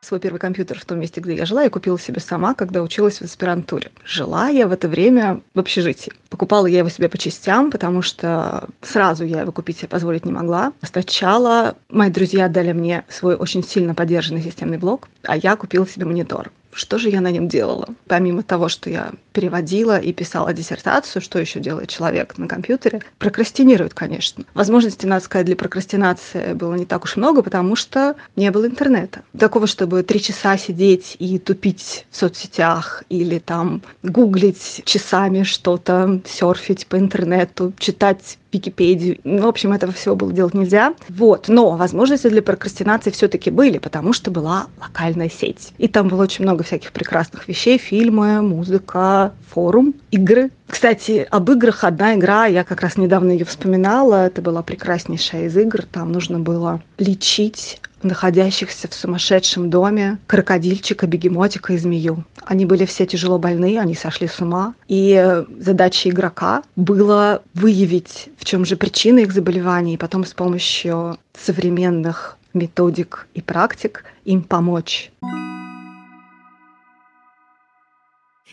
Свой 0.00 0.20
первый 0.20 0.38
компьютер 0.38 0.78
в 0.78 0.84
том 0.84 1.00
месте, 1.00 1.22
где 1.22 1.34
я 1.34 1.46
жила, 1.46 1.62
я 1.62 1.70
купила 1.70 1.98
себе 1.98 2.20
сама, 2.20 2.52
когда 2.52 2.82
училась 2.82 3.20
в 3.20 3.22
аспирантуре. 3.22 3.90
Жила 4.04 4.48
я 4.48 4.68
в 4.68 4.72
это 4.72 4.86
время 4.86 5.40
в 5.54 5.60
общежитии. 5.60 6.12
Покупала 6.28 6.66
я 6.66 6.80
его 6.80 6.90
себе 6.90 7.08
по 7.08 7.16
частям, 7.16 7.70
потому 7.70 8.02
что 8.02 8.68
сразу 8.82 9.24
я 9.24 9.40
его 9.40 9.50
купить 9.50 9.78
себе 9.78 9.88
позволить 9.88 10.26
не 10.26 10.32
могла. 10.32 10.74
Сначала 10.82 11.74
мои 11.88 12.10
друзья 12.10 12.50
дали 12.50 12.72
мне 12.72 13.04
свой 13.08 13.34
очень 13.34 13.64
сильно 13.64 13.94
поддержанный 13.94 14.42
системный 14.42 14.76
блок, 14.76 15.08
а 15.22 15.38
я 15.38 15.56
купила 15.56 15.88
себе 15.88 16.04
монитор. 16.04 16.52
Что 16.74 16.98
же 16.98 17.08
я 17.08 17.20
на 17.20 17.30
нем 17.30 17.48
делала? 17.48 17.88
Помимо 18.06 18.42
того, 18.42 18.68
что 18.68 18.90
я 18.90 19.12
переводила 19.32 19.98
и 19.98 20.12
писала 20.12 20.52
диссертацию, 20.52 21.22
что 21.22 21.38
еще 21.38 21.60
делает 21.60 21.88
человек 21.88 22.36
на 22.36 22.48
компьютере? 22.48 23.00
Прокрастинирует, 23.18 23.94
конечно. 23.94 24.44
Возможностей, 24.54 25.06
надо 25.06 25.24
сказать, 25.24 25.46
для 25.46 25.56
прокрастинации 25.56 26.52
было 26.54 26.74
не 26.74 26.84
так 26.84 27.04
уж 27.04 27.16
много, 27.16 27.42
потому 27.42 27.76
что 27.76 28.16
не 28.36 28.50
было 28.50 28.66
интернета. 28.66 29.22
Такого, 29.38 29.66
чтобы 29.66 30.02
три 30.02 30.20
часа 30.20 30.56
сидеть 30.58 31.16
и 31.18 31.38
тупить 31.38 32.06
в 32.10 32.16
соцсетях 32.16 33.04
или 33.08 33.38
там 33.38 33.82
гуглить 34.02 34.82
часами 34.84 35.44
что-то, 35.44 36.20
серфить 36.26 36.86
по 36.86 36.98
интернету, 36.98 37.72
читать 37.78 38.38
Википедию. 38.54 39.18
Ну, 39.24 39.42
в 39.42 39.46
общем, 39.46 39.72
этого 39.72 39.92
всего 39.92 40.16
было 40.16 40.32
делать 40.32 40.54
нельзя. 40.54 40.94
Вот. 41.08 41.48
Но 41.48 41.76
возможности 41.76 42.28
для 42.28 42.42
прокрастинации 42.42 43.10
все-таки 43.10 43.50
были, 43.50 43.78
потому 43.78 44.12
что 44.12 44.30
была 44.30 44.66
локальная 44.80 45.28
сеть. 45.28 45.72
И 45.78 45.88
там 45.88 46.08
было 46.08 46.22
очень 46.22 46.44
много 46.44 46.64
всяких 46.64 46.92
прекрасных 46.92 47.48
вещей. 47.48 47.78
Фильмы, 47.78 48.40
музыка, 48.42 49.32
форум, 49.50 49.94
игры. 50.10 50.50
Кстати, 50.66 51.26
об 51.30 51.50
играх 51.50 51.84
одна 51.84 52.14
игра, 52.14 52.46
я 52.46 52.64
как 52.64 52.80
раз 52.80 52.96
недавно 52.96 53.30
ее 53.32 53.44
вспоминала, 53.44 54.26
это 54.26 54.42
была 54.42 54.62
прекраснейшая 54.62 55.46
из 55.46 55.56
игр. 55.56 55.82
Там 55.82 56.12
нужно 56.12 56.38
было 56.38 56.82
лечить 56.98 57.80
находящихся 58.02 58.88
в 58.88 58.94
сумасшедшем 58.94 59.70
доме 59.70 60.18
крокодильчика, 60.26 61.06
бегемотика 61.06 61.72
и 61.72 61.78
змею. 61.78 62.24
Они 62.44 62.66
были 62.66 62.84
все 62.84 63.06
тяжело 63.06 63.38
больны, 63.38 63.78
они 63.78 63.94
сошли 63.94 64.28
с 64.28 64.40
ума. 64.40 64.74
И 64.88 65.42
задача 65.58 66.10
игрока 66.10 66.62
было 66.76 67.42
выявить, 67.54 68.28
в 68.38 68.44
чем 68.44 68.64
же 68.64 68.76
причина 68.76 69.20
их 69.20 69.32
заболеваний, 69.32 69.94
и 69.94 69.98
потом 69.98 70.24
с 70.24 70.34
помощью 70.34 71.18
современных 71.38 72.36
методик 72.52 73.26
и 73.34 73.40
практик 73.40 74.04
им 74.24 74.42
помочь. 74.42 75.10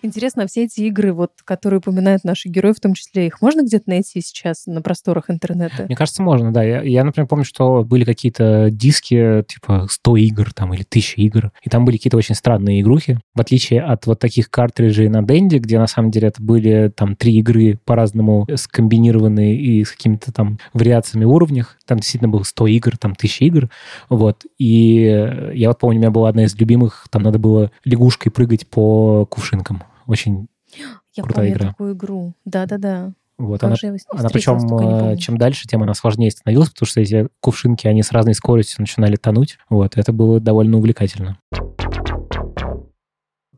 Интересно, 0.04 0.44
а 0.44 0.48
все 0.48 0.64
эти 0.64 0.82
игры, 0.82 1.14
вот, 1.14 1.32
которые 1.44 1.80
упоминают 1.80 2.24
наши 2.24 2.50
герои, 2.50 2.74
в 2.74 2.80
том 2.80 2.94
числе, 2.94 3.28
их 3.28 3.42
можно 3.42 3.62
где-то 3.62 3.84
найти 3.88 4.22
сейчас 4.22 4.66
на 4.66 4.82
просторах 4.82 5.30
интернета? 5.30 5.86
Мне 5.88 5.96
кажется, 5.96 6.24
можно, 6.24 6.52
да. 6.52 6.64
Я, 6.64 6.82
я 6.82 7.04
например, 7.04 7.28
помню, 7.28 7.46
что 7.46 7.84
были 7.84 8.04
какие-то 8.04 8.70
диски, 8.72 9.44
типа 9.48 9.88
100 9.90 10.18
игр 10.18 10.54
там 10.54 10.74
или 10.74 10.82
1000 10.82 11.22
игр, 11.22 11.52
и 11.62 11.70
там 11.70 11.86
были 11.86 11.98
какие-то 11.98 12.18
очень 12.18 12.36
странные 12.36 12.82
игрухи, 12.82 13.20
в 13.36 13.42
отличие 13.42 13.82
от 13.82 14.08
вот 14.08 14.20
таких 14.20 14.50
картриджей 14.50 15.08
на 15.10 15.22
Денде, 15.22 15.60
где 15.60 15.78
на 15.78 15.88
самом 15.88 16.12
деле 16.12 16.30
это 16.30 16.42
были 16.42 16.92
там 16.96 17.16
три 17.16 17.38
игры 17.38 17.80
по-разному 17.86 18.48
скомбинированные 18.56 19.56
и 19.56 19.84
с 19.84 19.92
какими-то 19.92 20.32
там 20.32 20.58
вариациями 20.74 21.26
уровнях. 21.26 21.78
Там 21.86 22.00
действительно 22.00 22.30
было 22.30 22.44
100 22.44 22.68
игр, 22.68 22.98
там 22.98 23.12
1000 23.12 23.46
игр, 23.46 23.70
вот. 24.10 24.46
И 24.58 25.04
я 25.54 25.68
вот 25.70 25.80
помню, 25.80 25.98
у 25.98 26.02
меня 26.02 26.12
была 26.12 26.30
одна 26.30 26.46
из 26.46 26.56
любимых, 26.56 27.08
там 27.12 27.24
надо 27.24 27.40
было 27.40 27.72
лягушкой 27.86 28.32
прыгать 28.32 28.68
по 28.68 29.26
кувшинкам. 29.26 29.84
Очень 30.12 30.48
я 31.16 31.24
крутая 31.24 31.46
помню 31.46 31.52
игра. 31.54 31.68
такую 31.70 31.94
игру. 31.94 32.34
Да-да-да. 32.44 33.14
Вот 33.38 33.62
Как 33.62 33.70
она, 33.70 33.76
она 34.10 34.30
причем, 34.30 34.78
э, 34.78 35.16
чем 35.16 35.38
дальше, 35.38 35.68
тем 35.70 35.82
она 35.82 35.94
сложнее 35.94 36.30
становилась, 36.30 36.70
потому 36.70 36.86
что 36.88 37.00
эти 37.00 37.30
кувшинки, 37.40 37.88
они 37.88 38.04
с 38.04 38.12
разной 38.12 38.36
скоростью 38.36 38.82
начинали 38.82 39.16
тонуть. 39.16 39.58
Вот, 39.70 39.96
это 39.96 40.12
было 40.12 40.42
довольно 40.42 40.78
увлекательно. 40.78 41.40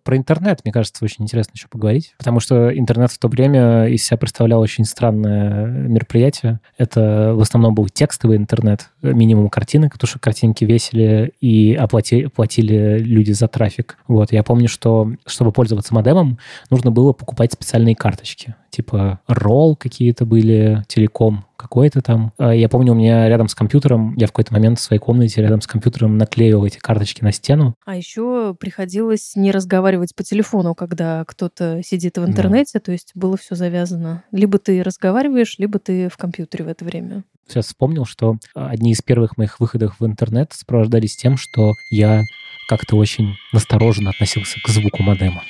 Про 0.03 0.17
интернет, 0.17 0.61
мне 0.63 0.73
кажется, 0.73 1.03
очень 1.05 1.23
интересно 1.23 1.53
еще 1.55 1.67
поговорить, 1.69 2.13
потому 2.17 2.39
что 2.39 2.77
интернет 2.77 3.11
в 3.11 3.17
то 3.17 3.27
время 3.29 3.85
из 3.85 4.05
себя 4.05 4.17
представлял 4.17 4.59
очень 4.59 4.83
странное 4.83 5.65
мероприятие. 5.65 6.59
Это 6.77 7.33
в 7.35 7.39
основном 7.39 7.73
был 7.73 7.87
текстовый 7.87 8.37
интернет, 8.37 8.89
минимум 9.01 9.49
картинок, 9.49 9.93
потому 9.93 10.09
что 10.09 10.19
картинки 10.19 10.65
весили 10.65 11.33
и 11.39 11.73
оплати, 11.73 12.27
платили 12.27 12.99
люди 12.99 13.31
за 13.31 13.47
трафик. 13.47 13.97
Вот, 14.07 14.33
я 14.33 14.43
помню, 14.43 14.67
что 14.67 15.11
чтобы 15.25 15.51
пользоваться 15.51 15.93
модемом, 15.93 16.37
нужно 16.69 16.91
было 16.91 17.13
покупать 17.13 17.53
специальные 17.53 17.95
карточки. 17.95 18.55
Типа 18.71 19.19
ролл 19.27 19.75
какие-то 19.75 20.25
были, 20.25 20.83
телеком, 20.87 21.45
какой-то 21.63 22.01
там. 22.01 22.33
А, 22.37 22.53
я 22.53 22.67
помню, 22.67 22.91
у 22.91 22.95
меня 22.95 23.27
рядом 23.29 23.47
с 23.47 23.55
компьютером, 23.55 24.15
я 24.17 24.27
в 24.27 24.31
какой-то 24.31 24.53
момент 24.53 24.79
в 24.79 24.81
своей 24.81 24.99
комнате 24.99 25.41
рядом 25.41 25.61
с 25.61 25.67
компьютером 25.67 26.17
наклеивал 26.17 26.65
эти 26.65 26.77
карточки 26.77 27.23
на 27.23 27.31
стену. 27.31 27.75
А 27.85 27.95
еще 27.95 28.55
приходилось 28.59 29.35
не 29.35 29.51
разговаривать 29.51 30.13
по 30.13 30.23
телефону, 30.23 30.75
когда 30.75 31.23
кто-то 31.25 31.81
сидит 31.83 32.17
в 32.17 32.25
интернете, 32.25 32.71
да. 32.75 32.79
то 32.81 32.91
есть 32.91 33.11
было 33.15 33.37
все 33.37 33.55
завязано. 33.55 34.23
Либо 34.31 34.59
ты 34.59 34.83
разговариваешь, 34.83 35.57
либо 35.57 35.79
ты 35.79 36.09
в 36.09 36.17
компьютере 36.17 36.65
в 36.65 36.67
это 36.67 36.83
время. 36.83 37.23
Сейчас 37.47 37.67
вспомнил, 37.67 38.05
что 38.05 38.37
одни 38.53 38.91
из 38.91 39.01
первых 39.01 39.37
моих 39.37 39.59
выходов 39.59 39.95
в 39.99 40.05
интернет 40.05 40.51
сопровождались 40.53 41.15
тем, 41.15 41.37
что 41.37 41.73
я 41.91 42.23
как-то 42.67 42.97
очень 42.97 43.35
настороженно 43.53 44.09
относился 44.09 44.57
к 44.63 44.67
звуку 44.69 45.03
модема. 45.03 45.43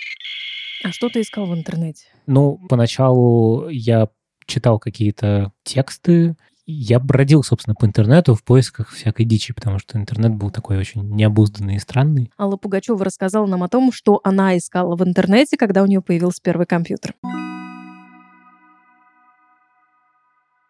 А 0.83 0.91
что 0.91 1.09
ты 1.09 1.21
искал 1.21 1.45
в 1.45 1.53
интернете? 1.53 2.05
Ну, 2.27 2.59
поначалу 2.69 3.69
я 3.69 4.09
читал 4.45 4.79
какие-то 4.79 5.51
тексты, 5.63 6.35
я 6.65 6.99
бродил, 6.99 7.43
собственно, 7.43 7.75
по 7.75 7.85
интернету 7.85 8.35
в 8.35 8.43
поисках 8.43 8.89
всякой 8.89 9.25
дичи, 9.25 9.53
потому 9.53 9.79
что 9.79 9.97
интернет 9.97 10.33
был 10.33 10.49
такой 10.49 10.77
очень 10.77 11.01
необузданный 11.09 11.75
и 11.75 11.79
странный. 11.79 12.31
Алла 12.37 12.55
Пугачева 12.55 13.03
рассказала 13.03 13.45
нам 13.47 13.63
о 13.63 13.69
том, 13.69 13.91
что 13.91 14.21
она 14.23 14.57
искала 14.57 14.95
в 14.95 15.03
интернете, 15.03 15.57
когда 15.57 15.83
у 15.83 15.85
нее 15.85 16.01
появился 16.01 16.41
первый 16.41 16.65
компьютер. 16.65 17.15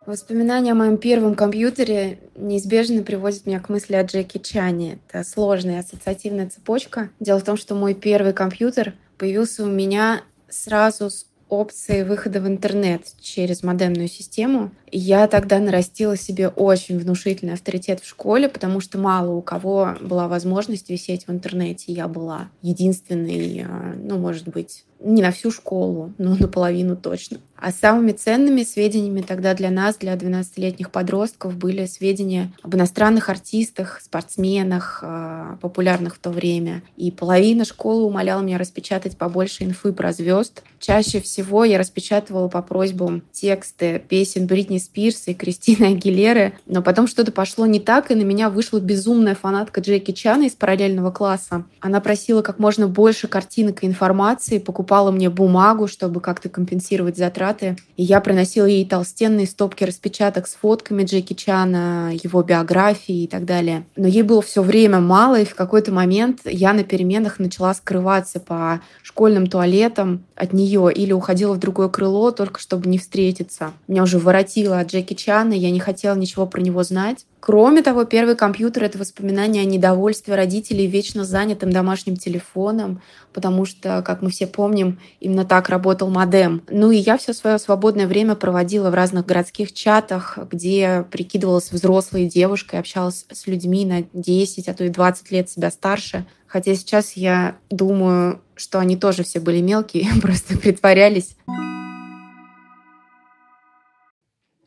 Воспоминания 0.06 0.74
о 0.74 0.76
моем 0.76 0.98
первом 0.98 1.34
компьютере 1.34 2.20
неизбежно 2.36 3.04
приводят 3.04 3.46
меня 3.46 3.62
к 3.62 3.70
мысли 3.70 3.96
о 3.96 4.04
Джеки 4.04 4.38
Чане. 4.38 5.00
Это 5.08 5.24
сложная 5.24 5.80
ассоциативная 5.80 6.50
цепочка. 6.50 7.10
Дело 7.22 7.40
в 7.40 7.44
том, 7.44 7.56
что 7.56 7.74
мой 7.74 7.94
первый 7.94 8.34
компьютер 8.34 8.96
появился 9.18 9.64
у 9.64 9.68
меня 9.68 10.22
сразу 10.50 11.10
с 11.10 11.26
опцией 11.60 12.04
выхода 12.04 12.42
в 12.42 12.48
интернет 12.48 13.02
через 13.22 13.64
модемную 13.64 14.08
систему. 14.08 14.72
Я 14.96 15.26
тогда 15.28 15.58
нарастила 15.58 16.16
себе 16.16 16.50
очень 16.50 17.00
внушительный 17.00 17.54
авторитет 17.54 18.00
в 18.00 18.08
школе, 18.08 18.48
потому 18.48 18.80
что 18.80 19.00
мало 19.00 19.32
у 19.32 19.42
кого 19.42 19.96
была 20.00 20.28
возможность 20.28 20.92
висеть 20.92 21.26
в 21.26 21.32
интернете. 21.32 21.92
Я 21.92 22.08
была 22.08 22.50
единственной, 22.62 23.66
э, 23.66 23.96
ну, 23.96 24.20
может 24.20 24.48
быть, 24.50 24.86
не 25.04 25.22
на 25.22 25.32
всю 25.32 25.50
школу, 25.50 26.14
но 26.20 26.36
наполовину 26.40 26.96
точно. 26.96 27.40
А 27.56 27.72
самыми 27.72 28.12
ценными 28.12 28.64
сведениями 28.64 29.22
тогда 29.22 29.54
для 29.54 29.72
нас, 29.72 29.96
для 29.96 30.14
12-летних 30.16 30.92
подростков, 30.92 31.56
были 31.56 31.86
сведения 31.86 32.52
об 32.62 32.76
иностранных 32.76 33.30
артистах, 33.30 34.02
спортсменах, 34.04 35.00
э, 35.02 35.58
популярных 35.62 36.16
в 36.16 36.20
то 36.20 36.30
время. 36.30 36.84
И 36.98 37.10
половина 37.10 37.64
школы 37.64 38.04
умоляла 38.04 38.42
меня 38.42 38.58
распечатать 38.58 39.18
побольше 39.18 39.64
инфы 39.64 39.94
про 39.94 40.12
звезд. 40.12 40.62
Чаще 40.80 41.22
всего 41.22 41.64
я 41.64 41.78
распечатывала 41.78 42.48
по 42.50 42.62
просьбам 42.62 43.24
тексты 43.32 44.04
песен 44.08 44.46
Бритни 44.46 44.78
Спирс 44.84 45.24
и 45.28 45.34
Кристины 45.34 45.94
Агилеры. 45.94 46.54
Но 46.66 46.82
потом 46.82 47.08
что-то 47.08 47.32
пошло 47.32 47.66
не 47.66 47.80
так, 47.80 48.12
и 48.12 48.16
на 48.16 48.22
меня 48.22 48.50
вышла 48.50 48.80
безумная 48.80 49.36
фанатка 49.36 49.82
Джеки 49.82 50.12
Чана 50.12 50.44
из 50.44 50.54
параллельного 50.54 51.12
класса. 51.12 51.66
Она 51.80 52.00
просила 52.00 52.42
как 52.42 52.60
можно 52.60 52.88
больше 52.88 53.28
картинок 53.28 53.84
и 53.84 53.88
информации, 53.88 54.60
покупала 54.60 55.12
мне 55.12 55.30
бумагу, 55.30 55.88
чтобы 55.88 56.22
как-то 56.22 56.50
компенсировать 56.50 57.18
затраты. 57.18 57.78
И 57.98 58.04
я 58.04 58.22
приносила 58.22 58.66
ей 58.66 58.86
толстенные 58.86 59.48
стопки 59.48 59.84
распечаток 59.84 60.48
с 60.48 60.56
фотками 60.56 61.04
Джеки 61.04 61.34
Чана, 61.34 62.12
его 62.14 62.44
биографии 62.44 63.24
и 63.24 63.28
так 63.28 63.46
далее. 63.46 63.86
Но 63.96 64.08
ей 64.08 64.24
было 64.24 64.42
все 64.42 64.62
время 64.62 65.00
мало, 65.00 65.40
и 65.40 65.46
в 65.46 65.56
какой-то 65.56 65.92
момент 65.92 66.42
я 66.46 66.74
на 66.74 66.84
переменах 66.84 67.40
начала 67.40 67.74
скрываться 67.74 68.40
по 68.40 68.82
школьным 69.02 69.48
туалетам 69.48 70.24
от 70.36 70.54
нее 70.54 70.92
или 70.94 71.14
уходила 71.14 71.54
в 71.54 71.60
другое 71.60 71.90
крыло, 71.90 72.32
только 72.32 72.60
чтобы 72.60 72.90
не 72.90 72.98
встретиться. 72.98 73.72
Меня 73.88 74.04
уже 74.04 74.20
воротило 74.20 74.73
от 74.80 74.92
Джеки 74.92 75.14
Чана, 75.14 75.54
я 75.54 75.72
не 75.72 75.80
хотела 75.80 76.16
ничего 76.16 76.46
про 76.46 76.62
него 76.62 76.84
знать. 76.84 77.26
Кроме 77.40 77.82
того, 77.82 78.06
первый 78.06 78.38
компьютер— 78.38 78.84
это 78.86 78.98
воспоминание 78.98 79.64
о 79.64 79.66
недовольстве 79.66 80.36
родителей 80.36 80.88
вечно 80.88 81.26
занятым 81.26 81.72
домашним 81.72 82.16
телефоном, 82.16 83.02
потому 83.34 83.66
что, 83.66 84.02
как 84.02 84.22
мы 84.22 84.30
все 84.30 84.48
помним, 84.48 85.00
именно 85.20 85.44
так 85.44 85.68
работал 85.68 86.10
модем. 86.10 86.62
Ну 86.70 86.92
и 86.92 86.98
я 86.98 87.18
все 87.18 87.34
свое 87.34 87.60
свободное 87.60 88.08
время 88.08 88.36
проводила 88.36 88.90
в 88.90 88.94
разных 88.94 89.26
городских 89.26 89.74
чатах, 89.74 90.40
где 90.52 91.06
прикидывалась 91.12 91.72
взрослой 91.72 92.28
девушкой, 92.28 92.80
общалась 92.80 93.26
с 93.30 93.46
людьми 93.46 93.86
на 93.86 94.06
10, 94.14 94.70
а 94.70 94.74
то 94.74 94.86
и 94.86 94.90
20 94.90 95.32
лет 95.32 95.50
себя 95.50 95.70
старше. 95.70 96.26
Хотя 96.48 96.76
сейчас 96.76 97.14
я 97.14 97.58
думаю, 97.70 98.40
что 98.56 98.80
они 98.80 98.96
тоже 98.96 99.24
все 99.24 99.40
были 99.42 99.60
мелкие, 99.60 100.08
просто 100.22 100.58
притворялись. 100.58 101.36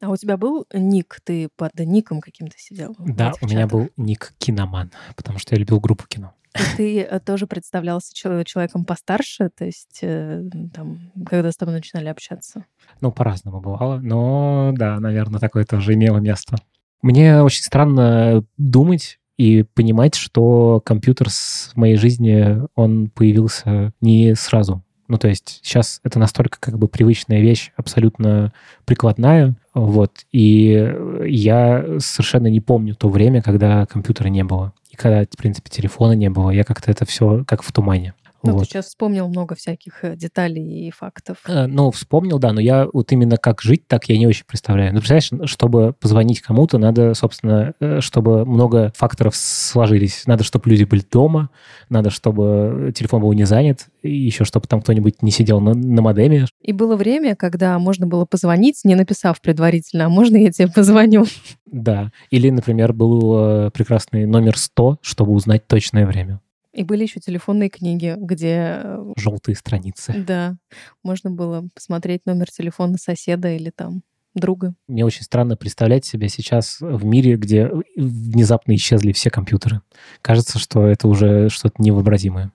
А 0.00 0.10
у 0.10 0.16
тебя 0.16 0.36
был 0.36 0.66
ник? 0.72 1.20
Ты 1.24 1.48
под 1.56 1.78
ником 1.78 2.20
каким-то 2.20 2.56
сидел? 2.58 2.94
Да, 2.98 3.32
у 3.40 3.46
меня 3.46 3.66
был 3.66 3.88
ник 3.96 4.34
Киноман, 4.38 4.90
потому 5.16 5.38
что 5.38 5.54
я 5.54 5.58
любил 5.58 5.80
группу 5.80 6.04
кино. 6.06 6.32
Ты 6.76 7.02
э, 7.02 7.20
тоже 7.20 7.46
представлялся 7.46 8.14
человеком 8.14 8.84
постарше, 8.84 9.50
то 9.50 9.64
есть 9.64 9.98
э, 10.02 10.42
там, 10.72 11.12
когда 11.26 11.50
с 11.52 11.56
тобой 11.56 11.74
начинали 11.74 12.08
общаться? 12.08 12.64
Ну, 13.00 13.12
по-разному 13.12 13.60
бывало, 13.60 13.98
но 13.98 14.72
да, 14.74 14.98
наверное, 15.00 15.40
такое 15.40 15.64
тоже 15.64 15.94
имело 15.94 16.18
место. 16.18 16.56
Мне 17.02 17.42
очень 17.42 17.62
странно 17.62 18.44
думать 18.56 19.18
и 19.36 19.64
понимать, 19.64 20.14
что 20.14 20.80
компьютер 20.84 21.28
в 21.28 21.76
моей 21.76 21.96
жизни, 21.96 22.62
он 22.74 23.10
появился 23.10 23.92
не 24.00 24.34
сразу. 24.34 24.82
Ну, 25.08 25.18
то 25.18 25.28
есть 25.28 25.60
сейчас 25.62 26.00
это 26.02 26.18
настолько 26.18 26.58
как 26.60 26.78
бы 26.78 26.88
привычная 26.88 27.40
вещь, 27.40 27.72
абсолютно 27.76 28.52
прикладная, 28.84 29.54
вот, 29.74 30.12
и 30.32 30.94
я 31.26 31.84
совершенно 31.98 32.48
не 32.48 32.60
помню 32.60 32.94
то 32.94 33.08
время, 33.08 33.42
когда 33.42 33.86
компьютера 33.86 34.28
не 34.28 34.42
было, 34.42 34.72
и 34.90 34.96
когда, 34.96 35.24
в 35.24 35.36
принципе, 35.36 35.70
телефона 35.70 36.12
не 36.12 36.30
было, 36.30 36.50
я 36.50 36.64
как-то 36.64 36.90
это 36.90 37.04
все 37.04 37.44
как 37.46 37.62
в 37.62 37.72
тумане. 37.72 38.14
Ну, 38.46 38.52
вот. 38.54 38.60
ты 38.60 38.66
сейчас 38.66 38.86
вспомнил 38.86 39.28
много 39.28 39.54
всяких 39.54 40.04
э, 40.04 40.16
деталей 40.16 40.88
и 40.88 40.90
фактов. 40.90 41.38
Э, 41.46 41.66
ну, 41.66 41.90
вспомнил, 41.90 42.38
да, 42.38 42.52
но 42.52 42.60
я 42.60 42.86
вот 42.92 43.12
именно 43.12 43.36
как 43.36 43.62
жить, 43.62 43.86
так 43.86 44.08
я 44.08 44.18
не 44.18 44.26
очень 44.26 44.44
представляю. 44.46 44.92
Ну, 44.92 45.00
представляешь, 45.00 45.50
чтобы 45.50 45.92
позвонить 45.92 46.40
кому-то, 46.40 46.78
надо, 46.78 47.14
собственно, 47.14 47.74
э, 47.80 48.00
чтобы 48.00 48.44
много 48.44 48.92
факторов 48.96 49.36
сложились. 49.36 50.26
Надо, 50.26 50.44
чтобы 50.44 50.70
люди 50.70 50.84
были 50.84 51.02
дома, 51.10 51.50
надо, 51.88 52.10
чтобы 52.10 52.92
телефон 52.94 53.22
был 53.22 53.32
не 53.32 53.44
занят, 53.44 53.86
и 54.02 54.14
еще 54.14 54.44
чтобы 54.44 54.66
там 54.66 54.80
кто-нибудь 54.80 55.22
не 55.22 55.30
сидел 55.30 55.60
на, 55.60 55.74
на 55.74 56.02
модеме. 56.02 56.46
И 56.62 56.72
было 56.72 56.96
время, 56.96 57.36
когда 57.36 57.78
можно 57.78 58.06
было 58.06 58.24
позвонить, 58.24 58.80
не 58.84 58.94
написав 58.94 59.40
предварительно, 59.40 60.06
а 60.06 60.08
можно 60.08 60.36
я 60.36 60.50
тебе 60.52 60.68
позвоню? 60.68 61.24
Да. 61.66 62.12
Или, 62.30 62.50
например, 62.50 62.92
был 62.92 63.70
прекрасный 63.70 64.26
номер 64.26 64.56
100, 64.56 64.98
чтобы 65.02 65.32
узнать 65.32 65.66
точное 65.66 66.06
время. 66.06 66.40
И 66.76 66.84
были 66.84 67.02
еще 67.04 67.20
телефонные 67.20 67.70
книги, 67.70 68.14
где... 68.18 68.80
Э, 68.84 69.12
Желтые 69.16 69.56
страницы. 69.56 70.12
Да. 70.26 70.56
Можно 71.02 71.30
было 71.30 71.66
посмотреть 71.74 72.26
номер 72.26 72.50
телефона 72.50 72.98
соседа 72.98 73.50
или 73.50 73.70
там 73.70 74.02
друга. 74.34 74.74
Мне 74.86 75.06
очень 75.06 75.22
странно 75.22 75.56
представлять 75.56 76.04
себя 76.04 76.28
сейчас 76.28 76.76
в 76.80 77.02
мире, 77.06 77.36
где 77.36 77.70
внезапно 77.96 78.74
исчезли 78.74 79.12
все 79.12 79.30
компьютеры. 79.30 79.80
Кажется, 80.20 80.58
что 80.58 80.86
это 80.86 81.08
уже 81.08 81.48
что-то 81.48 81.76
невообразимое. 81.82 82.52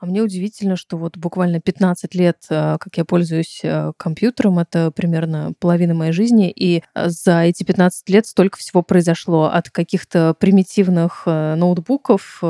А 0.00 0.06
мне 0.06 0.22
удивительно, 0.22 0.76
что 0.76 0.96
вот 0.96 1.18
буквально 1.18 1.60
15 1.60 2.14
лет, 2.14 2.38
э, 2.48 2.78
как 2.80 2.96
я 2.96 3.04
пользуюсь 3.04 3.60
э, 3.62 3.92
компьютером, 3.98 4.58
это 4.58 4.90
примерно 4.90 5.52
половина 5.58 5.92
моей 5.92 6.12
жизни, 6.12 6.50
и 6.50 6.82
за 6.94 7.42
эти 7.42 7.62
15 7.62 8.08
лет 8.08 8.24
столько 8.26 8.56
всего 8.58 8.82
произошло 8.82 9.50
от 9.52 9.68
каких-то 9.68 10.34
примитивных 10.40 11.26
ноутбуков 11.26 12.42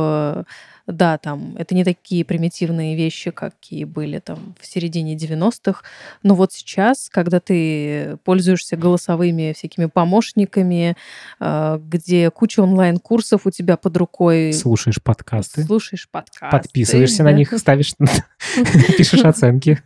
да, 0.92 1.18
там, 1.18 1.54
это 1.56 1.74
не 1.74 1.84
такие 1.84 2.24
примитивные 2.24 2.96
вещи, 2.96 3.30
какие 3.30 3.84
были 3.84 4.18
там 4.18 4.54
в 4.60 4.66
середине 4.66 5.16
90-х, 5.16 5.82
но 6.22 6.34
вот 6.34 6.52
сейчас, 6.52 7.08
когда 7.10 7.40
ты 7.40 8.16
пользуешься 8.24 8.76
голосовыми 8.76 9.52
всякими 9.56 9.86
помощниками, 9.86 10.96
а, 11.38 11.78
где 11.78 12.30
куча 12.30 12.60
онлайн-курсов 12.60 13.46
у 13.46 13.50
тебя 13.50 13.76
под 13.76 13.96
рукой. 13.96 14.52
Слушаешь 14.52 15.02
подкасты. 15.02 15.62
Слушаешь 15.64 16.08
подкасты. 16.10 16.56
Подписываешься 16.56 17.22
на 17.22 17.32
них, 17.32 17.52
ставишь, 17.56 17.94
пишешь 18.96 19.24
оценки 19.24 19.82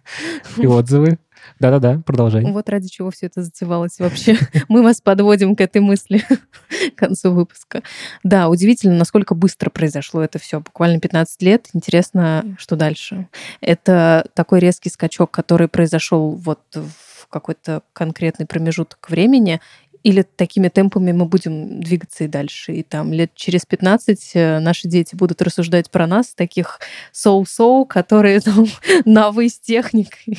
и 0.57 0.67
отзывы. 0.67 1.19
Да-да-да, 1.61 2.03
продолжай. 2.05 2.45
Вот 2.45 2.69
ради 2.69 2.89
чего 2.89 3.11
все 3.11 3.27
это 3.27 3.43
затевалось 3.43 3.99
вообще. 3.99 4.37
Мы 4.69 4.83
вас 4.83 5.01
подводим 5.01 5.57
к 5.57 5.61
этой 5.61 5.81
мысли 5.81 6.23
к 6.97 6.99
концу 6.99 7.33
выпуска. 7.33 7.83
Да, 8.23 8.49
удивительно, 8.49 8.97
насколько 8.97 9.35
быстро 9.35 9.71
произошло 9.71 10.23
это 10.23 10.39
все. 10.39 10.61
Буквально 10.61 11.01
15 11.01 11.43
лет. 11.43 11.69
Интересно, 11.73 12.57
что 12.59 12.77
дальше. 12.77 13.29
Это 13.61 14.27
такой 14.35 14.61
резкий 14.61 14.91
скачок, 14.91 15.31
который 15.31 15.69
произошел 15.69 16.31
вот 16.31 16.61
в 16.75 17.29
какой-то 17.29 17.83
конкретный 17.93 18.47
промежуток 18.47 19.11
времени, 19.11 19.61
или 20.05 20.21
такими 20.21 20.69
темпами 20.69 21.13
мы 21.13 21.25
будем 21.25 21.81
двигаться 21.81 22.25
и 22.25 22.29
дальше. 22.29 22.75
И 22.75 22.83
там 22.83 23.13
лет 23.13 23.33
через 23.35 23.65
15 23.65 24.31
э, 24.35 24.59
наши 24.61 24.87
дети 24.87 25.17
будут 25.17 25.41
рассуждать 25.41 25.91
про 25.91 26.07
нас, 26.07 26.35
таких 26.35 26.79
соу-соу, 27.11 27.87
которые 27.87 28.41
там 28.41 28.67
на 29.07 29.31
вы 29.31 29.49
с 29.49 29.59
техникой. 29.59 30.39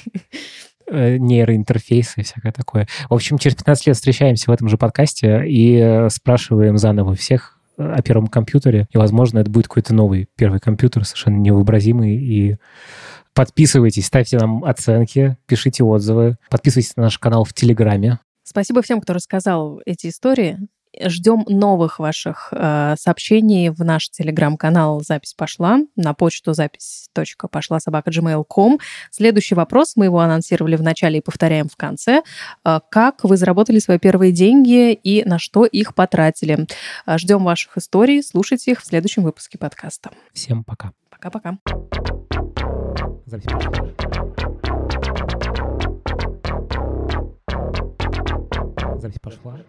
Э, 0.88 1.18
нейроинтерфейсы 1.18 2.22
и 2.22 2.24
всякое 2.24 2.52
такое. 2.52 2.88
В 3.10 3.14
общем, 3.14 3.38
через 3.38 3.56
15 3.56 3.88
лет 3.88 3.96
встречаемся 3.96 4.50
в 4.50 4.54
этом 4.54 4.70
же 4.70 4.78
подкасте 4.78 5.48
и 5.48 5.78
э, 5.78 6.10
спрашиваем 6.10 6.78
заново 6.78 7.16
всех 7.16 7.60
о 7.78 8.02
первом 8.02 8.28
компьютере, 8.28 8.88
и, 8.94 8.98
возможно, 8.98 9.40
это 9.40 9.52
будет 9.52 9.68
какой-то 9.68 9.94
новый 9.94 10.28
первый 10.38 10.60
компьютер, 10.60 11.04
совершенно 11.04 11.38
невообразимый, 11.38 12.16
и 12.16 12.58
подписывайтесь, 13.34 14.06
ставьте 14.06 14.38
нам 14.38 14.64
оценки, 14.64 15.38
пишите 15.46 15.84
отзывы, 15.84 16.38
подписывайтесь 16.50 16.96
на 16.96 17.04
наш 17.04 17.20
канал 17.20 17.44
в 17.44 17.54
Телеграме. 17.54 18.20
Спасибо 18.44 18.82
всем, 18.82 19.02
кто 19.02 19.14
рассказал 19.14 19.82
эти 19.86 20.08
истории. 20.08 20.58
Ждем 21.04 21.46
новых 21.48 22.00
ваших 22.00 22.50
э, 22.52 22.96
сообщений 22.98 23.70
в 23.70 23.84
наш 23.84 24.10
телеграм-канал 24.10 25.02
«Запись 25.02 25.34
пошла», 25.34 25.80
на 25.96 26.14
почту 26.14 26.54
запись.пошла 26.54 27.80
собака 27.80 28.12
gmail.com. 28.12 28.80
Следующий 29.12 29.56
вопрос, 29.56 29.96
мы 29.96 30.06
его 30.06 30.20
анонсировали 30.20 30.76
в 30.76 30.82
начале 30.82 31.20
и 31.20 31.22
повторяем 31.22 31.68
в 31.68 31.76
конце. 31.76 32.22
Э, 32.64 32.80
как 32.90 33.24
вы 33.24 33.38
заработали 33.38 33.80
свои 33.80 34.00
первые 34.00 34.32
деньги 34.32 34.94
и 34.94 35.24
на 35.26 35.40
что 35.40 35.66
их 35.66 35.96
потратили? 35.96 36.68
Э, 37.06 37.18
ждем 37.18 37.44
ваших 37.44 37.78
историй, 37.78 38.24
слушайте 38.24 38.72
их 38.72 38.82
в 38.82 38.86
следующем 38.86 39.24
выпуске 39.24 39.58
подкаста. 39.58 40.12
Всем 40.34 40.64
пока. 40.64 40.92
Пока-пока. 41.10 41.58
Запись 43.26 43.52
пошла. 43.52 43.88
Запись 49.00 49.20
пошла. 49.22 49.60